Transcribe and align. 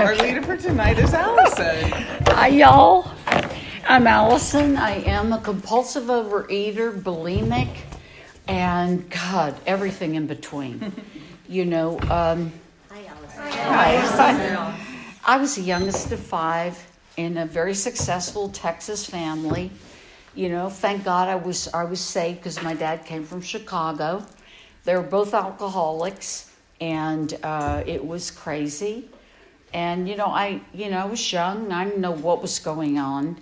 Our 0.00 0.16
leader 0.16 0.40
for 0.40 0.56
tonight 0.56 0.98
is 0.98 1.12
Allison. 1.12 1.90
Hi, 2.28 2.46
y'all. 2.46 3.10
I'm 3.86 4.06
Allison. 4.06 4.78
I 4.78 4.92
am 5.04 5.34
a 5.34 5.38
compulsive 5.38 6.04
overeater, 6.04 7.02
bulimic, 7.02 7.68
and 8.48 9.10
God, 9.10 9.54
everything 9.66 10.14
in 10.14 10.26
between. 10.26 10.92
You 11.48 11.64
know, 11.66 11.98
um, 12.02 12.52
Hi, 12.90 13.04
Alice. 13.06 13.34
Hi. 13.34 14.82
I 15.24 15.36
was 15.36 15.56
the 15.56 15.62
youngest 15.62 16.12
of 16.12 16.20
five 16.20 16.80
in 17.16 17.38
a 17.38 17.44
very 17.44 17.74
successful 17.74 18.48
Texas 18.50 19.04
family. 19.04 19.70
You 20.36 20.48
know, 20.48 20.70
thank 20.70 21.04
God 21.04 21.28
I 21.28 21.34
was 21.34 21.66
I 21.74 21.82
was 21.84 22.00
saved 22.00 22.38
because 22.38 22.62
my 22.62 22.72
dad 22.72 23.04
came 23.04 23.24
from 23.24 23.42
Chicago. 23.42 24.24
They 24.84 24.94
were 24.94 25.02
both 25.02 25.34
alcoholics, 25.34 26.52
and 26.80 27.36
uh, 27.42 27.82
it 27.84 28.02
was 28.06 28.30
crazy. 28.30 29.10
And 29.72 30.08
you 30.08 30.16
know, 30.16 30.26
I 30.26 30.60
you 30.74 30.90
know 30.90 30.98
I 30.98 31.04
was 31.06 31.32
young. 31.32 31.72
I 31.72 31.84
didn't 31.84 32.00
know 32.00 32.12
what 32.12 32.42
was 32.42 32.58
going 32.58 32.98
on 32.98 33.40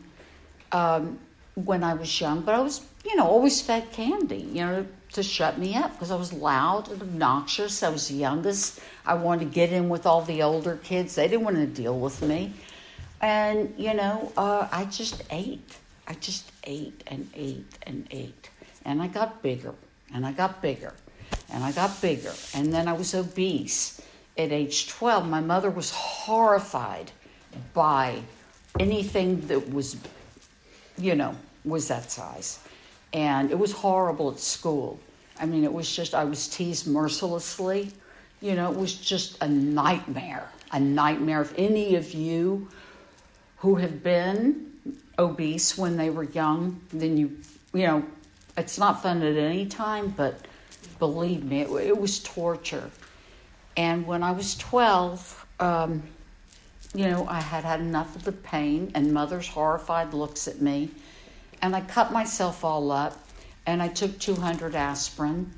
um, 0.72 1.18
when 1.54 1.82
I 1.82 1.94
was 1.94 2.20
young, 2.20 2.42
but 2.42 2.54
I 2.54 2.60
was 2.60 2.84
you 3.04 3.16
know 3.16 3.26
always 3.26 3.60
fed 3.60 3.90
candy. 3.92 4.48
You 4.52 4.66
know, 4.66 4.86
to 5.12 5.22
shut 5.22 5.58
me 5.58 5.74
up 5.74 5.92
because 5.92 6.10
I 6.10 6.16
was 6.16 6.32
loud 6.32 6.90
and 6.90 7.00
obnoxious. 7.00 7.82
I 7.82 7.88
was 7.88 8.08
the 8.08 8.14
youngest. 8.14 8.80
I 9.06 9.14
wanted 9.14 9.46
to 9.46 9.50
get 9.54 9.72
in 9.72 9.88
with 9.88 10.06
all 10.06 10.22
the 10.22 10.42
older 10.42 10.76
kids. 10.76 11.14
They 11.14 11.28
didn't 11.28 11.44
want 11.44 11.56
to 11.56 11.66
deal 11.66 11.98
with 11.98 12.20
me. 12.22 12.52
And, 13.20 13.74
you 13.76 13.94
know, 13.94 14.32
uh, 14.36 14.68
I 14.70 14.84
just 14.86 15.22
ate. 15.30 15.76
I 16.06 16.14
just 16.14 16.50
ate 16.64 17.02
and 17.06 17.28
ate 17.34 17.78
and 17.82 18.06
ate. 18.10 18.50
And 18.84 19.02
I 19.02 19.08
got 19.08 19.42
bigger 19.42 19.74
and 20.14 20.24
I 20.24 20.32
got 20.32 20.62
bigger 20.62 20.94
and 21.50 21.64
I 21.64 21.72
got 21.72 22.00
bigger. 22.00 22.32
And 22.54 22.72
then 22.72 22.88
I 22.88 22.92
was 22.92 23.14
obese. 23.14 24.00
At 24.38 24.52
age 24.52 24.88
12, 24.88 25.28
my 25.28 25.40
mother 25.40 25.68
was 25.68 25.90
horrified 25.90 27.10
by 27.74 28.20
anything 28.78 29.40
that 29.48 29.72
was, 29.72 29.96
you 30.96 31.16
know, 31.16 31.34
was 31.64 31.88
that 31.88 32.10
size. 32.10 32.60
And 33.12 33.50
it 33.50 33.58
was 33.58 33.72
horrible 33.72 34.30
at 34.30 34.38
school. 34.38 35.00
I 35.40 35.46
mean, 35.46 35.64
it 35.64 35.72
was 35.72 35.94
just, 35.94 36.14
I 36.14 36.24
was 36.24 36.46
teased 36.46 36.86
mercilessly. 36.86 37.90
You 38.40 38.54
know, 38.54 38.70
it 38.70 38.78
was 38.78 38.94
just 38.94 39.42
a 39.42 39.48
nightmare. 39.48 40.48
A 40.72 40.78
nightmare. 40.78 41.42
If 41.42 41.54
any 41.58 41.96
of 41.96 42.12
you 42.14 42.68
who 43.56 43.74
have 43.74 44.04
been 44.04 44.72
obese 45.18 45.76
when 45.76 45.96
they 45.96 46.10
were 46.10 46.24
young, 46.24 46.80
then 46.90 47.16
you, 47.16 47.36
you 47.74 47.86
know, 47.86 48.04
it's 48.56 48.78
not 48.78 49.02
fun 49.02 49.22
at 49.22 49.36
any 49.36 49.66
time, 49.66 50.14
but 50.16 50.46
believe 50.98 51.44
me, 51.44 51.62
it, 51.62 51.70
it 51.70 51.98
was 51.98 52.20
torture. 52.20 52.88
And 53.78 54.08
when 54.08 54.24
I 54.24 54.32
was 54.32 54.56
12, 54.56 55.46
um, 55.60 56.02
you 56.94 57.04
know, 57.04 57.28
I 57.28 57.40
had 57.40 57.62
had 57.62 57.78
enough 57.78 58.16
of 58.16 58.24
the 58.24 58.32
pain, 58.32 58.90
and 58.96 59.14
mother's 59.14 59.46
horrified 59.46 60.12
looks 60.12 60.48
at 60.48 60.60
me. 60.60 60.90
And 61.62 61.76
I 61.76 61.82
cut 61.82 62.12
myself 62.12 62.64
all 62.64 62.90
up, 62.90 63.16
and 63.66 63.80
I 63.80 63.86
took 63.86 64.18
200 64.18 64.74
aspirin 64.74 65.52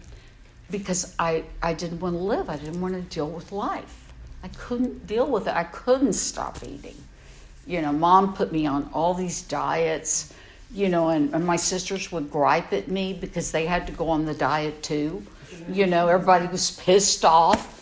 because 0.71 1.15
I, 1.19 1.45
I 1.63 1.73
didn't 1.73 2.01
want 2.01 2.15
to 2.15 2.23
live. 2.23 2.51
I 2.51 2.59
didn't 2.59 2.83
want 2.83 2.93
to 2.93 3.01
deal 3.01 3.27
with 3.27 3.53
life. 3.53 4.13
I 4.43 4.49
couldn't 4.49 5.07
deal 5.07 5.27
with 5.27 5.47
it. 5.47 5.55
I 5.55 5.65
couldn't 5.65 6.13
stop 6.13 6.63
eating. 6.63 6.97
You 7.67 7.81
know, 7.81 7.91
mom 7.91 8.35
put 8.35 8.53
me 8.53 8.67
on 8.67 8.91
all 8.93 9.15
these 9.15 9.41
diets, 9.41 10.35
you 10.75 10.91
know, 10.91 11.09
and, 11.09 11.35
and 11.35 11.47
my 11.47 11.57
sisters 11.57 12.13
would 12.13 12.31
gripe 12.31 12.75
at 12.75 12.89
me 12.89 13.15
because 13.15 13.51
they 13.51 13.65
had 13.65 13.87
to 13.87 13.95
go 13.95 14.11
on 14.11 14.27
the 14.27 14.35
diet 14.35 14.83
too. 14.83 15.25
You 15.71 15.87
know, 15.87 16.07
everybody 16.09 16.49
was 16.49 16.73
pissed 16.73 17.25
off. 17.25 17.80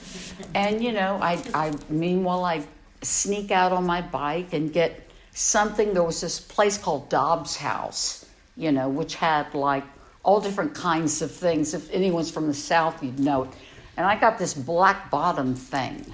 And, 0.54 0.82
you 0.82 0.92
know, 0.92 1.18
I, 1.20 1.42
I 1.54 1.72
meanwhile, 1.88 2.44
I 2.44 2.64
sneak 3.02 3.50
out 3.50 3.72
on 3.72 3.86
my 3.86 4.02
bike 4.02 4.52
and 4.52 4.72
get 4.72 5.08
something. 5.32 5.94
There 5.94 6.02
was 6.02 6.20
this 6.20 6.40
place 6.40 6.78
called 6.78 7.08
Dobbs 7.08 7.56
House, 7.56 8.26
you 8.56 8.72
know, 8.72 8.88
which 8.88 9.14
had 9.14 9.54
like 9.54 9.84
all 10.22 10.40
different 10.40 10.74
kinds 10.74 11.22
of 11.22 11.30
things. 11.30 11.74
If 11.74 11.90
anyone's 11.92 12.30
from 12.30 12.46
the 12.46 12.54
South, 12.54 13.02
you'd 13.02 13.18
know 13.18 13.44
it. 13.44 13.50
And 13.96 14.06
I 14.06 14.18
got 14.18 14.38
this 14.38 14.54
black 14.54 15.10
bottom 15.10 15.54
thing, 15.54 16.04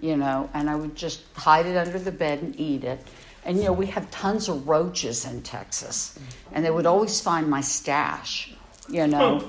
you 0.00 0.16
know, 0.16 0.48
and 0.54 0.68
I 0.68 0.74
would 0.74 0.96
just 0.96 1.22
hide 1.34 1.66
it 1.66 1.76
under 1.76 1.98
the 1.98 2.12
bed 2.12 2.42
and 2.42 2.58
eat 2.58 2.84
it. 2.84 3.00
And, 3.44 3.56
you 3.56 3.64
know, 3.64 3.72
we 3.72 3.86
have 3.86 4.10
tons 4.10 4.48
of 4.48 4.68
roaches 4.68 5.24
in 5.24 5.42
Texas, 5.42 6.18
and 6.52 6.64
they 6.64 6.70
would 6.70 6.86
always 6.86 7.20
find 7.20 7.48
my 7.48 7.60
stash, 7.60 8.52
you 8.88 9.06
know. 9.06 9.42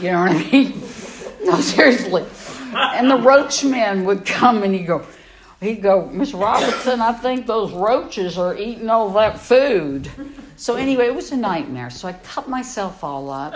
You 0.00 0.12
know 0.12 0.20
what 0.20 0.32
I 0.32 0.50
mean? 0.50 0.82
No, 1.48 1.60
seriously. 1.60 2.24
And 2.74 3.10
the 3.10 3.16
roach 3.16 3.64
man 3.64 4.04
would 4.04 4.26
come 4.26 4.62
and 4.62 4.74
he'd 4.74 4.86
go, 4.86 5.06
he'd 5.60 5.82
go, 5.82 6.06
Miss 6.10 6.34
Robertson, 6.34 7.00
I 7.00 7.12
think 7.12 7.46
those 7.46 7.72
roaches 7.72 8.36
are 8.36 8.56
eating 8.56 8.90
all 8.90 9.10
that 9.14 9.40
food. 9.40 10.10
So 10.56 10.74
anyway, 10.74 11.06
it 11.06 11.14
was 11.14 11.32
a 11.32 11.36
nightmare. 11.36 11.88
So 11.88 12.06
I 12.06 12.12
cut 12.12 12.48
myself 12.48 13.02
all 13.02 13.30
up, 13.30 13.54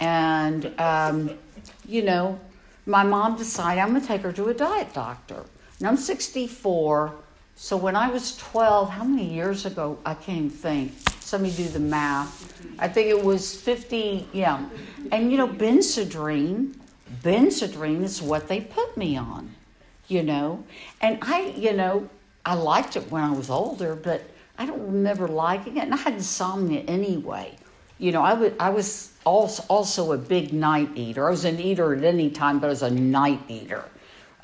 and 0.00 0.72
um, 0.80 1.30
you 1.86 2.02
know, 2.02 2.38
my 2.86 3.02
mom 3.02 3.36
decided 3.36 3.80
I'm 3.80 3.90
going 3.90 4.00
to 4.00 4.06
take 4.06 4.22
her 4.22 4.32
to 4.32 4.48
a 4.48 4.54
diet 4.54 4.94
doctor. 4.94 5.44
And 5.78 5.88
I'm 5.88 5.96
64. 5.96 7.14
So 7.56 7.76
when 7.76 7.96
I 7.96 8.08
was 8.08 8.36
12, 8.38 8.88
how 8.90 9.04
many 9.04 9.34
years 9.34 9.66
ago? 9.66 9.98
I 10.06 10.14
can't 10.14 10.38
even 10.38 10.50
think. 10.50 10.92
Somebody 11.20 11.54
do 11.54 11.68
the 11.68 11.80
math. 11.80 12.54
I 12.78 12.86
think 12.88 13.08
it 13.08 13.22
was 13.22 13.60
50, 13.60 14.28
yeah. 14.32 14.64
And 15.10 15.32
you 15.32 15.38
know, 15.38 15.48
Benzedrine, 15.48 16.74
Benzedrine 17.22 18.02
is 18.02 18.20
what 18.20 18.48
they 18.48 18.60
put 18.60 18.96
me 18.96 19.16
on, 19.16 19.54
you 20.08 20.22
know. 20.22 20.64
And 21.00 21.18
I, 21.22 21.54
you 21.56 21.72
know, 21.72 22.08
I 22.44 22.54
liked 22.54 22.96
it 22.96 23.10
when 23.10 23.22
I 23.22 23.32
was 23.32 23.50
older, 23.50 23.94
but 23.94 24.22
I 24.58 24.66
don't 24.66 24.82
remember 24.86 25.28
liking 25.28 25.76
it. 25.76 25.84
And 25.84 25.94
I 25.94 25.98
had 25.98 26.14
insomnia 26.14 26.80
anyway. 26.82 27.56
You 27.98 28.12
know, 28.12 28.22
I, 28.22 28.34
would, 28.34 28.56
I 28.60 28.70
was 28.70 29.12
also, 29.24 29.64
also 29.68 30.12
a 30.12 30.18
big 30.18 30.52
night 30.52 30.90
eater. 30.94 31.26
I 31.26 31.30
was 31.30 31.44
an 31.44 31.58
eater 31.58 31.94
at 31.94 32.04
any 32.04 32.30
time, 32.30 32.58
but 32.58 32.66
I 32.66 32.70
was 32.70 32.82
a 32.82 32.90
night 32.90 33.40
eater. 33.48 33.84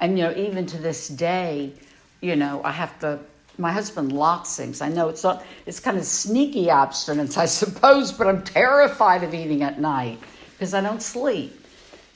And, 0.00 0.18
you 0.18 0.24
know, 0.24 0.34
even 0.34 0.66
to 0.66 0.78
this 0.78 1.08
day, 1.08 1.72
you 2.20 2.34
know, 2.36 2.62
I 2.64 2.72
have 2.72 2.98
to, 3.00 3.18
my 3.58 3.70
husband 3.70 4.12
locks 4.12 4.56
things. 4.56 4.80
I 4.80 4.88
know 4.88 5.08
it's 5.08 5.22
not, 5.22 5.44
it's 5.66 5.80
kind 5.80 5.98
of 5.98 6.04
sneaky 6.04 6.70
abstinence, 6.70 7.36
I 7.36 7.46
suppose, 7.46 8.10
but 8.10 8.26
I'm 8.26 8.42
terrified 8.42 9.22
of 9.22 9.34
eating 9.34 9.62
at 9.62 9.80
night 9.80 10.18
because 10.52 10.72
I 10.74 10.80
don't 10.80 11.02
sleep. 11.02 11.61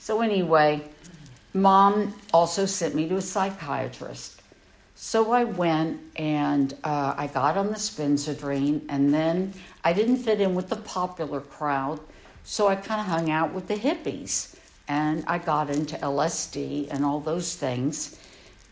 So, 0.07 0.21
anyway, 0.21 0.85
mom 1.53 2.15
also 2.33 2.65
sent 2.65 2.95
me 2.95 3.09
to 3.09 3.17
a 3.17 3.21
psychiatrist. 3.21 4.41
So 4.95 5.33
I 5.33 5.43
went 5.43 6.01
and 6.15 6.73
uh, 6.85 7.15
I 7.17 7.27
got 7.27 7.57
on 7.57 7.67
the 7.67 7.73
Benzedrine, 7.73 8.83
and 8.89 9.13
then 9.13 9.53
I 9.83 9.93
didn't 9.93 10.19
fit 10.19 10.41
in 10.41 10.55
with 10.55 10.69
the 10.69 10.77
popular 10.77 11.41
crowd, 11.41 11.99
so 12.45 12.69
I 12.69 12.77
kind 12.77 13.01
of 13.01 13.09
hung 13.09 13.33
out 13.33 13.53
with 13.53 13.67
the 13.67 13.75
hippies. 13.75 14.55
And 14.87 15.25
I 15.27 15.39
got 15.39 15.71
into 15.71 15.97
LSD 15.97 16.87
and 16.93 17.05
all 17.05 17.19
those 17.19 17.57
things. 17.57 18.17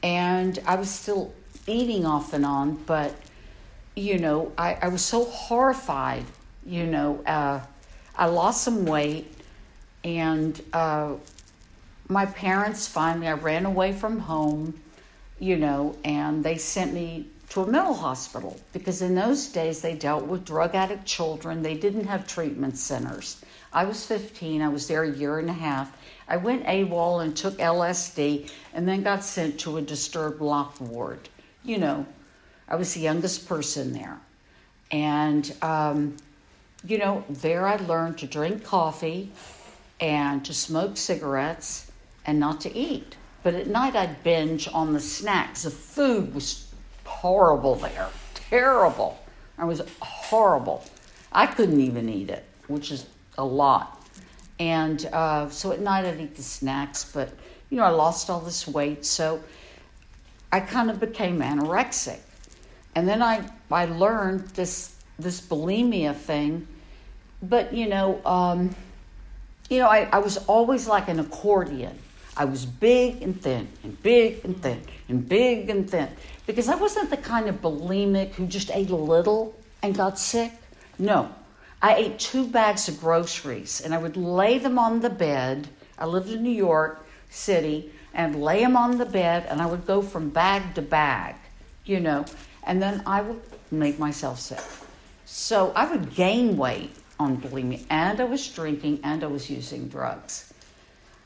And 0.04 0.60
I 0.64 0.76
was 0.76 0.88
still 0.88 1.34
eating 1.66 2.06
off 2.06 2.32
and 2.32 2.46
on, 2.46 2.76
but, 2.86 3.12
you 3.96 4.20
know, 4.20 4.52
I, 4.56 4.74
I 4.82 4.86
was 4.86 5.02
so 5.02 5.24
horrified. 5.24 6.26
You 6.64 6.86
know, 6.86 7.20
uh, 7.26 7.58
I 8.16 8.26
lost 8.26 8.62
some 8.62 8.86
weight, 8.86 9.34
and 10.04 10.60
uh, 10.72 11.14
my 12.08 12.26
parents 12.26 12.86
finally, 12.86 13.26
I 13.26 13.32
ran 13.32 13.66
away 13.66 13.92
from 13.92 14.20
home 14.20 14.74
you 15.38 15.56
know, 15.56 15.96
and 16.04 16.44
they 16.44 16.56
sent 16.56 16.92
me 16.92 17.26
to 17.50 17.62
a 17.62 17.66
mental 17.66 17.94
hospital 17.94 18.58
because 18.72 19.02
in 19.02 19.14
those 19.14 19.48
days 19.48 19.82
they 19.82 19.94
dealt 19.94 20.24
with 20.24 20.44
drug 20.44 20.74
addict 20.74 21.04
children. 21.04 21.62
They 21.62 21.74
didn't 21.74 22.06
have 22.06 22.26
treatment 22.26 22.78
centers. 22.78 23.42
I 23.72 23.84
was 23.84 24.06
15, 24.06 24.62
I 24.62 24.68
was 24.68 24.86
there 24.86 25.02
a 25.02 25.10
year 25.10 25.38
and 25.38 25.50
a 25.50 25.54
half. 25.54 25.96
I 26.28 26.36
went 26.36 26.64
AWOL 26.64 27.22
and 27.22 27.36
took 27.36 27.58
LSD 27.58 28.50
and 28.72 28.88
then 28.88 29.02
got 29.02 29.24
sent 29.24 29.60
to 29.60 29.76
a 29.76 29.82
disturbed 29.82 30.40
lock 30.40 30.80
ward. 30.80 31.28
You 31.64 31.78
know, 31.78 32.06
I 32.68 32.76
was 32.76 32.94
the 32.94 33.00
youngest 33.00 33.48
person 33.48 33.92
there. 33.92 34.18
And, 34.90 35.52
um, 35.60 36.16
you 36.86 36.98
know, 36.98 37.24
there 37.28 37.66
I 37.66 37.76
learned 37.76 38.18
to 38.18 38.26
drink 38.26 38.64
coffee 38.64 39.32
and 40.04 40.44
to 40.44 40.52
smoke 40.52 40.98
cigarettes 40.98 41.90
and 42.26 42.38
not 42.38 42.60
to 42.60 42.76
eat. 42.76 43.16
But 43.42 43.54
at 43.54 43.68
night 43.68 43.96
I'd 43.96 44.22
binge 44.22 44.68
on 44.70 44.92
the 44.92 45.00
snacks. 45.00 45.62
The 45.62 45.70
food 45.70 46.34
was 46.34 46.70
horrible 47.06 47.76
there. 47.76 48.10
Terrible. 48.34 49.18
I 49.56 49.64
was 49.64 49.80
horrible. 50.02 50.84
I 51.32 51.46
couldn't 51.46 51.80
even 51.80 52.10
eat 52.10 52.28
it, 52.28 52.44
which 52.66 52.92
is 52.92 53.06
a 53.38 53.44
lot. 53.44 54.06
And 54.58 55.06
uh, 55.06 55.48
so 55.48 55.72
at 55.72 55.80
night 55.80 56.04
I'd 56.04 56.20
eat 56.20 56.36
the 56.36 56.42
snacks, 56.42 57.10
but 57.10 57.30
you 57.70 57.78
know, 57.78 57.84
I 57.84 57.88
lost 57.88 58.28
all 58.28 58.40
this 58.40 58.68
weight, 58.68 59.06
so 59.06 59.42
I 60.52 60.60
kind 60.60 60.90
of 60.90 61.00
became 61.00 61.40
anorexic. 61.40 62.18
And 62.94 63.08
then 63.08 63.22
I, 63.22 63.42
I 63.70 63.86
learned 63.86 64.48
this 64.50 64.94
this 65.18 65.40
bulimia 65.40 66.14
thing, 66.14 66.66
but 67.42 67.72
you 67.72 67.88
know, 67.88 68.20
um, 68.26 68.74
you 69.68 69.78
know, 69.78 69.88
I, 69.88 70.08
I 70.12 70.18
was 70.18 70.36
always 70.46 70.86
like 70.86 71.08
an 71.08 71.20
accordion. 71.20 71.98
I 72.36 72.44
was 72.44 72.66
big 72.66 73.22
and 73.22 73.40
thin, 73.40 73.68
and 73.84 74.02
big 74.02 74.44
and 74.44 74.60
thin, 74.60 74.82
and 75.08 75.28
big 75.28 75.70
and 75.70 75.88
thin. 75.88 76.08
because 76.46 76.68
I 76.68 76.74
wasn't 76.74 77.10
the 77.10 77.16
kind 77.16 77.48
of 77.48 77.62
bulimic 77.62 78.32
who 78.32 78.46
just 78.46 78.70
ate 78.72 78.90
a 78.90 78.96
little 78.96 79.54
and 79.82 79.94
got 79.94 80.18
sick. 80.18 80.52
No, 80.98 81.32
I 81.80 81.94
ate 81.96 82.18
two 82.18 82.46
bags 82.46 82.88
of 82.88 82.98
groceries 83.00 83.80
and 83.80 83.94
I 83.94 83.98
would 83.98 84.16
lay 84.16 84.58
them 84.58 84.78
on 84.78 85.00
the 85.00 85.10
bed. 85.10 85.68
I 85.98 86.06
lived 86.06 86.30
in 86.30 86.42
New 86.42 86.50
York 86.50 87.06
City 87.30 87.92
and 88.14 88.42
lay 88.42 88.60
them 88.60 88.76
on 88.76 88.98
the 88.98 89.06
bed 89.06 89.46
and 89.48 89.60
I 89.60 89.66
would 89.66 89.86
go 89.86 90.02
from 90.02 90.30
bag 90.30 90.74
to 90.74 90.82
bag, 90.82 91.36
you 91.84 92.00
know, 92.00 92.24
and 92.64 92.80
then 92.82 93.02
I 93.06 93.20
would 93.20 93.40
make 93.70 93.98
myself 93.98 94.40
sick. 94.40 94.64
So 95.24 95.72
I 95.76 95.84
would 95.90 96.14
gain 96.14 96.56
weight 96.56 96.90
on 97.18 97.36
bulimia 97.36 97.84
and 97.90 98.20
I 98.20 98.24
was 98.24 98.46
drinking 98.48 99.00
and 99.02 99.22
I 99.22 99.26
was 99.26 99.48
using 99.48 99.88
drugs. 99.88 100.52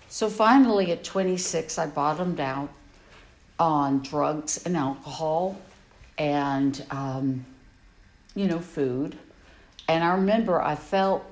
So 0.08 0.28
finally 0.28 0.92
at 0.92 1.04
26, 1.04 1.78
I 1.78 1.86
bottomed 1.86 2.40
out 2.40 2.70
on 3.58 4.00
drugs 4.02 4.64
and 4.64 4.76
alcohol 4.76 5.60
and, 6.16 6.84
um, 6.90 7.44
you 8.34 8.46
know, 8.46 8.58
food. 8.58 9.16
And 9.88 10.04
I 10.04 10.14
remember 10.14 10.60
I 10.60 10.74
felt 10.74 11.24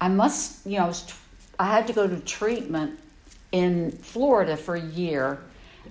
I 0.00 0.08
must, 0.08 0.66
you 0.66 0.78
know, 0.78 0.84
I, 0.84 0.88
was, 0.88 1.14
I 1.58 1.66
had 1.66 1.86
to 1.86 1.92
go 1.92 2.06
to 2.08 2.18
treatment 2.20 2.98
in 3.52 3.92
Florida 3.92 4.56
for 4.56 4.74
a 4.74 4.80
year. 4.80 5.38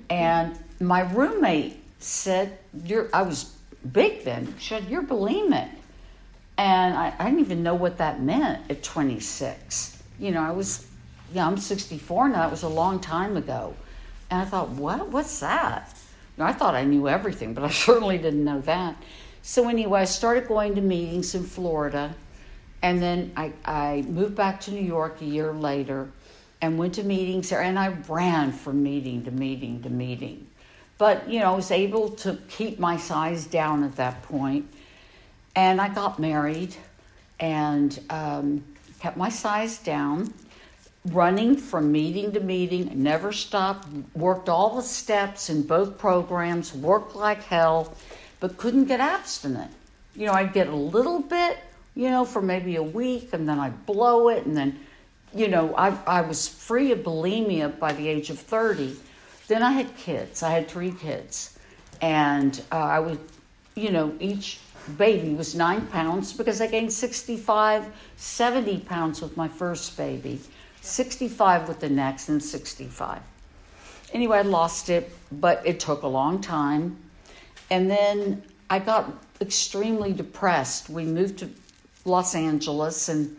And 0.10 0.58
my 0.80 1.02
roommate 1.14 1.82
said, 2.00 2.58
you're, 2.86 3.10
I 3.14 3.22
was 3.22 3.56
big 3.94 4.24
then, 4.24 4.54
said, 4.60 4.90
You're 4.90 5.04
bulimic. 5.04 5.70
And 6.58 6.96
I, 6.96 7.14
I 7.18 7.26
didn't 7.26 7.40
even 7.40 7.64
know 7.64 7.76
what 7.76 7.98
that 7.98 8.22
meant 8.22 8.70
at 8.70 8.84
26. 8.84 10.02
You 10.20 10.32
know, 10.32 10.42
I 10.42 10.52
was, 10.52 10.88
yeah, 11.34 11.48
I'm 11.48 11.58
64 11.58 12.30
now. 12.30 12.36
That 12.36 12.52
was 12.52 12.64
a 12.64 12.70
long 12.70 13.00
time 13.00 13.38
ago. 13.38 13.74
And 14.30 14.42
I 14.42 14.46
thought, 14.46 14.70
what? 14.70 15.10
What's 15.10 15.40
that? 15.40 15.94
I 16.40 16.54
thought 16.54 16.76
I 16.76 16.84
knew 16.84 17.08
everything, 17.08 17.54
but 17.54 17.64
I 17.64 17.70
certainly 17.88 18.18
didn't 18.18 18.44
know 18.44 18.62
that. 18.62 18.96
So 19.44 19.68
anyway, 19.68 20.02
I 20.02 20.06
started 20.06 20.48
going 20.48 20.76
to 20.76 20.82
meetings 20.82 21.34
in 21.34 21.44
Florida, 21.44 22.14
and 22.82 23.02
then 23.02 23.32
I, 23.36 23.54
I 23.66 24.04
moved 24.08 24.36
back 24.36 24.62
to 24.62 24.72
New 24.72 24.82
York 24.82 25.22
a 25.22 25.26
year 25.26 25.52
later 25.52 26.10
and 26.62 26.78
went 26.78 26.96
to 26.96 27.04
meetings 27.04 27.50
there, 27.50 27.62
and 27.62 27.78
I 27.78 27.90
ran 28.08 28.52
from 28.52 28.84
meeting 28.84 29.24
to 29.26 29.32
meeting 29.32 29.82
to 29.82 29.90
meeting. 29.90 30.48
But, 31.00 31.28
you 31.28 31.40
know, 31.40 31.54
I 31.54 31.56
was 31.56 31.72
able 31.72 32.10
to 32.10 32.38
keep 32.48 32.78
my 32.78 32.98
size 32.98 33.46
down 33.46 33.84
at 33.84 33.96
that 33.96 34.22
point, 34.22 34.72
and 35.56 35.82
I 35.82 35.90
got 35.90 36.20
married 36.20 36.76
and 37.40 38.00
um, 38.10 38.64
kept 39.00 39.18
my 39.18 39.30
size 39.30 39.80
down 39.80 40.34
running 41.06 41.56
from 41.56 41.92
meeting 41.92 42.32
to 42.34 42.40
meeting, 42.40 42.92
never 43.02 43.32
stopped, 43.32 43.88
worked 44.16 44.50
all 44.50 44.76
the 44.76 44.84
steps 44.84 45.50
in 45.50 45.64
both 45.64 45.98
programs, 45.98 46.74
worked 46.74 47.16
like 47.16 47.44
hell, 47.44 47.96
but 48.40 48.58
couldn't 48.58 48.86
get 48.86 49.00
abstinent. 49.00 49.72
You 50.16 50.28
know, 50.28 50.34
I'd 50.34 50.54
get 50.54 50.68
a 50.68 50.76
little 50.76 51.20
bit, 51.20 51.58
you 51.96 52.10
know, 52.10 52.26
for 52.26 52.42
maybe 52.42 52.76
a 52.76 52.84
week, 52.84 53.30
and 53.34 53.50
then 53.50 53.60
I'd 53.60 53.86
blow 53.86 54.30
it, 54.30 54.46
and 54.46 54.56
then, 54.56 54.80
you 55.34 55.48
know, 55.48 55.74
I, 55.76 55.98
I 56.06 56.22
was 56.22 56.48
free 56.48 56.92
of 56.92 57.00
bulimia 57.00 57.80
by 57.80 57.94
the 57.94 58.08
age 58.08 58.30
of 58.30 58.38
30. 58.38 58.96
Then 59.48 59.64
I 59.64 59.72
had 59.72 59.96
kids. 59.98 60.44
I 60.44 60.52
had 60.52 60.68
three 60.68 60.92
kids. 60.92 61.58
And 62.02 62.62
uh, 62.72 62.76
I 62.76 63.00
would, 63.00 63.20
you 63.76 63.92
know, 63.92 64.16
each 64.20 64.60
baby 64.98 65.34
was 65.34 65.56
nine 65.56 65.88
pounds 65.88 66.34
because 66.34 66.62
I 66.62 66.68
gained 66.68 66.92
65, 66.92 67.86
70 68.16 68.80
pounds 68.80 69.22
with 69.22 69.36
my 69.38 69.48
first 69.48 69.98
baby. 69.98 70.40
65 70.82 71.68
with 71.68 71.80
the 71.80 71.90
next, 71.90 72.30
and 72.30 72.44
65. 72.44 73.22
Anyway, 74.14 74.38
I 74.38 74.42
lost 74.42 74.90
it, 74.90 75.12
but 75.32 75.62
it 75.66 75.80
took 75.80 76.02
a 76.02 76.08
long 76.08 76.42
time. 76.42 76.98
And 77.70 77.90
then 77.90 78.44
I 78.70 78.80
got 78.80 79.12
extremely 79.40 80.12
depressed. 80.12 80.90
We 80.90 81.06
moved 81.06 81.40
to 81.40 81.50
Los 82.04 82.36
Angeles, 82.36 83.10
and 83.10 83.38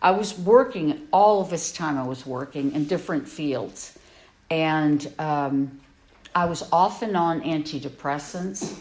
I 0.00 0.12
was 0.12 0.38
working 0.38 1.06
all 1.12 1.40
of 1.40 1.50
this 1.50 1.72
time, 1.72 1.98
I 1.98 2.06
was 2.06 2.24
working 2.24 2.72
in 2.72 2.84
different 2.84 3.28
fields. 3.28 3.98
And 4.50 5.12
um, 5.18 5.80
I 6.34 6.44
was 6.44 6.70
off 6.72 7.02
and 7.02 7.16
on 7.16 7.40
antidepressants. 7.42 8.76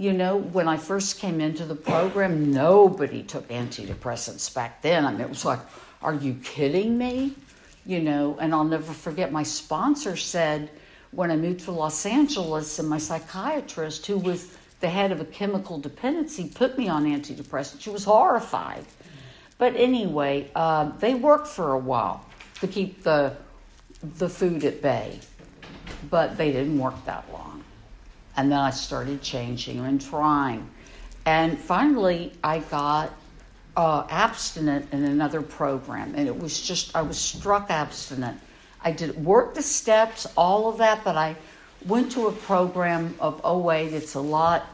You 0.00 0.12
know, 0.12 0.36
when 0.36 0.68
I 0.68 0.76
first 0.76 1.18
came 1.18 1.40
into 1.40 1.64
the 1.64 1.74
program, 1.74 2.52
nobody 2.52 3.24
took 3.24 3.48
antidepressants 3.48 4.54
back 4.54 4.80
then. 4.80 5.04
I 5.04 5.10
mean, 5.10 5.20
it 5.20 5.28
was 5.28 5.44
like, 5.44 5.58
are 6.02 6.14
you 6.14 6.34
kidding 6.44 6.96
me? 6.96 7.34
You 7.84 8.00
know, 8.00 8.38
and 8.40 8.54
I'll 8.54 8.62
never 8.62 8.92
forget 8.92 9.32
my 9.32 9.42
sponsor 9.42 10.16
said 10.16 10.70
when 11.10 11.30
I 11.30 11.36
moved 11.36 11.60
to 11.60 11.72
Los 11.72 12.06
Angeles, 12.06 12.78
and 12.78 12.88
my 12.88 12.98
psychiatrist, 12.98 14.06
who 14.06 14.18
was 14.18 14.56
the 14.80 14.88
head 14.88 15.10
of 15.10 15.20
a 15.20 15.24
chemical 15.24 15.78
dependency, 15.78 16.48
put 16.54 16.78
me 16.78 16.88
on 16.88 17.04
antidepressants. 17.04 17.80
She 17.80 17.90
was 17.90 18.04
horrified. 18.04 18.84
But 19.56 19.74
anyway, 19.74 20.50
uh, 20.54 20.92
they 20.98 21.14
worked 21.14 21.48
for 21.48 21.72
a 21.72 21.78
while 21.78 22.24
to 22.60 22.68
keep 22.68 23.02
the 23.02 23.36
the 24.18 24.28
food 24.28 24.64
at 24.64 24.80
bay, 24.80 25.18
but 26.08 26.36
they 26.36 26.52
didn't 26.52 26.78
work 26.78 26.94
that 27.04 27.24
long. 27.32 27.57
And 28.38 28.52
then 28.52 28.60
I 28.60 28.70
started 28.70 29.20
changing 29.20 29.80
and 29.80 30.00
trying, 30.00 30.70
and 31.26 31.58
finally 31.58 32.32
I 32.44 32.60
got 32.60 33.12
uh, 33.76 34.06
abstinent 34.08 34.92
in 34.92 35.02
another 35.02 35.42
program, 35.42 36.14
and 36.14 36.28
it 36.28 36.38
was 36.38 36.62
just 36.62 36.94
I 36.94 37.02
was 37.02 37.18
struck 37.18 37.68
abstinent. 37.68 38.38
I 38.80 38.92
did 38.92 39.24
work 39.24 39.54
the 39.54 39.62
steps, 39.62 40.24
all 40.36 40.68
of 40.68 40.78
that, 40.78 41.02
but 41.02 41.16
I 41.16 41.34
went 41.84 42.12
to 42.12 42.28
a 42.28 42.32
program 42.32 43.16
of 43.18 43.40
OA 43.42 43.88
that's 43.88 44.14
a 44.14 44.20
lot, 44.20 44.66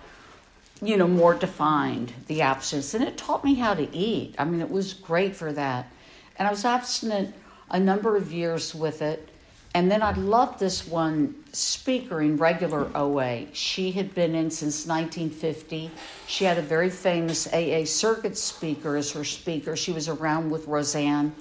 you 0.82 0.98
know, 0.98 1.08
more 1.08 1.32
defined, 1.32 2.12
the 2.26 2.42
abstinence, 2.42 2.92
and 2.92 3.02
it 3.02 3.16
taught 3.16 3.44
me 3.44 3.54
how 3.54 3.72
to 3.72 3.96
eat. 3.96 4.34
I 4.38 4.44
mean, 4.44 4.60
it 4.60 4.70
was 4.70 4.92
great 4.92 5.34
for 5.34 5.54
that. 5.54 5.90
And 6.36 6.46
I 6.46 6.50
was 6.50 6.66
abstinent 6.66 7.34
a 7.70 7.80
number 7.80 8.14
of 8.14 8.30
years 8.30 8.74
with 8.74 9.00
it. 9.00 9.26
And 9.74 9.90
then 9.90 10.02
I 10.02 10.12
loved 10.12 10.60
this 10.60 10.86
one 10.86 11.34
speaker 11.52 12.22
in 12.22 12.36
regular 12.36 12.88
OA. 12.96 13.46
She 13.52 13.90
had 13.90 14.14
been 14.14 14.36
in 14.36 14.48
since 14.48 14.86
1950. 14.86 15.90
She 16.28 16.44
had 16.44 16.58
a 16.58 16.62
very 16.62 16.90
famous 16.90 17.52
AA 17.52 17.84
circuit 17.84 18.38
speaker 18.38 18.94
as 18.94 19.10
her 19.12 19.24
speaker. 19.24 19.74
She 19.74 19.90
was 19.90 20.08
around 20.08 20.50
with 20.50 20.68
Roseanne, 20.68 21.34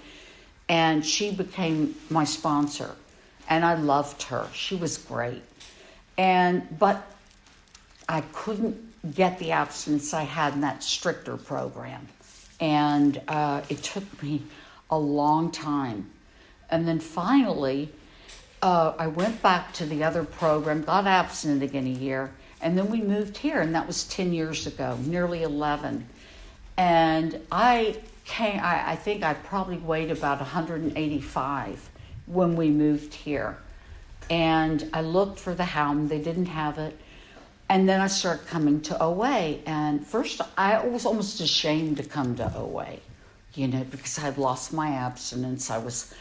and 0.67 1.05
she 1.05 1.29
became 1.31 1.93
my 2.09 2.23
sponsor. 2.23 2.95
And 3.49 3.63
I 3.63 3.75
loved 3.75 4.23
her. 4.23 4.47
She 4.51 4.75
was 4.75 4.97
great. 4.97 5.43
And 6.17 6.79
but 6.79 7.05
I 8.09 8.21
couldn't 8.33 9.13
get 9.13 9.37
the 9.37 9.51
abstinence 9.51 10.11
I 10.11 10.23
had 10.23 10.53
in 10.53 10.61
that 10.61 10.81
stricter 10.81 11.37
program, 11.37 12.07
and 12.59 13.21
uh, 13.27 13.61
it 13.69 13.83
took 13.83 14.23
me 14.23 14.41
a 14.89 14.97
long 14.97 15.51
time. 15.51 16.09
And 16.71 16.87
then 16.87 16.99
finally 16.99 17.91
uh, 18.63 18.95
I 18.97 19.07
went 19.07 19.41
back 19.41 19.73
to 19.73 19.85
the 19.85 20.05
other 20.05 20.23
program, 20.23 20.83
got 20.83 21.05
abstinent 21.05 21.61
again 21.61 21.85
a 21.85 21.89
year, 21.89 22.31
and 22.61 22.77
then 22.77 22.89
we 22.89 23.01
moved 23.01 23.37
here, 23.37 23.59
and 23.59 23.75
that 23.75 23.85
was 23.85 24.05
10 24.05 24.31
years 24.31 24.65
ago, 24.65 24.97
nearly 25.03 25.43
11. 25.43 26.07
And 26.77 27.41
I 27.51 27.97
came, 28.23 28.61
I, 28.61 28.91
I 28.91 28.95
think 28.95 29.21
I 29.21 29.33
probably 29.33 29.77
weighed 29.77 30.11
about 30.11 30.39
185 30.39 31.89
when 32.25 32.55
we 32.55 32.69
moved 32.69 33.13
here. 33.13 33.57
And 34.29 34.89
I 34.93 35.01
looked 35.01 35.39
for 35.39 35.53
the 35.53 35.65
Helm, 35.65 36.07
they 36.07 36.19
didn't 36.19 36.45
have 36.45 36.77
it. 36.77 36.97
And 37.67 37.87
then 37.89 37.99
I 37.99 38.07
started 38.07 38.47
coming 38.47 38.79
to 38.83 39.03
OA. 39.03 39.59
And 39.65 40.07
first, 40.07 40.39
I 40.57 40.87
was 40.87 41.05
almost 41.05 41.41
ashamed 41.41 41.97
to 41.97 42.03
come 42.03 42.35
to 42.37 42.49
OA, 42.55 42.95
you 43.55 43.67
know, 43.67 43.83
because 43.91 44.17
I 44.17 44.21
had 44.21 44.37
lost 44.37 44.71
my 44.71 44.87
abstinence. 44.87 45.69
I 45.69 45.79
was 45.79 46.13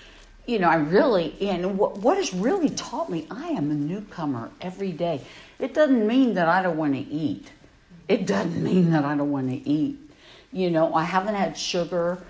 you 0.47 0.59
know, 0.59 0.69
I 0.69 0.77
really, 0.77 1.37
and 1.41 1.79
what, 1.79 1.99
what 1.99 2.17
has 2.17 2.35
really 2.35 2.71
taught 2.71 3.11
me, 3.11 3.27
I 3.31 3.49
am 3.49 3.71
a 3.71 3.75
newcomer 3.75 4.51
every 4.61 4.93
day. 4.93 5.21
It 5.59 5.73
doesn't 5.73 6.07
mean 6.07 6.35
that 6.35 6.49
I 6.49 6.63
don't 6.63 6.77
want 6.77 6.95
to 6.95 7.01
eat. 7.01 7.51
It 8.09 8.27
doesn't 8.27 8.63
mean 8.63 8.91
that 8.91 9.05
I 9.05 9.17
don't 9.17 9.31
want 9.31 9.49
to 9.49 9.69
eat. 9.69 9.99
You 10.53 10.71
know, 10.71 10.95
I 10.95 11.05
haven't 11.05 11.37
had 11.37 11.57
sugar 11.57 12.23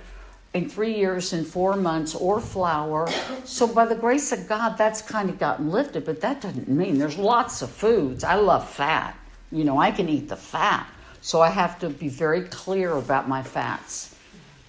in 0.54 0.69
three 0.69 0.95
years 0.95 1.33
and 1.33 1.47
four 1.47 1.76
months 1.76 2.14
or 2.14 2.40
flour. 2.40 3.09
So, 3.45 3.66
by 3.66 3.87
the 3.87 3.95
grace 3.95 4.33
of 4.33 4.47
God, 4.47 4.76
that's 4.76 5.00
kind 5.00 5.31
of 5.31 5.38
gotten 5.38 5.71
lifted, 5.71 6.04
but 6.04 6.21
that 6.21 6.42
doesn't 6.42 6.69
mean 6.69 6.99
there's 6.99 7.19
lots 7.19 7.62
of 7.62 7.71
foods. 7.71 8.23
I 8.23 8.35
love 8.35 8.69
fat. 8.69 9.16
You 9.50 9.64
know, 9.64 9.78
I 9.78 9.90
can 9.90 10.09
eat 10.09 10.28
the 10.28 10.37
fat. 10.37 10.87
So, 11.23 11.40
I 11.40 11.49
have 11.49 11.78
to 11.81 11.88
be 11.88 12.09
very 12.09 12.42
clear 12.42 12.92
about 12.92 13.28
my 13.28 13.42
fats. 13.42 14.14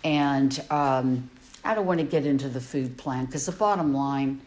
And, 0.05 0.63
um, 0.69 1.29
I 1.63 1.75
don't 1.75 1.85
want 1.85 1.99
to 1.99 2.05
get 2.05 2.25
into 2.25 2.49
the 2.49 2.61
food 2.61 2.97
plan 2.97 3.25
because 3.25 3.45
the 3.45 3.51
bottom 3.51 3.93
line 3.93 4.41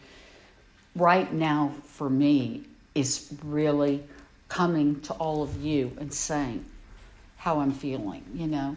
right 0.95 1.31
now 1.31 1.73
for 1.83 2.09
me 2.09 2.63
is 2.95 3.33
really 3.43 4.03
coming 4.49 4.99
to 5.01 5.13
all 5.13 5.43
of 5.43 5.61
you 5.61 5.91
and 5.99 6.13
saying 6.13 6.65
how 7.37 7.59
I'm 7.59 7.71
feeling, 7.71 8.23
you 8.33 8.47
know. 8.47 8.75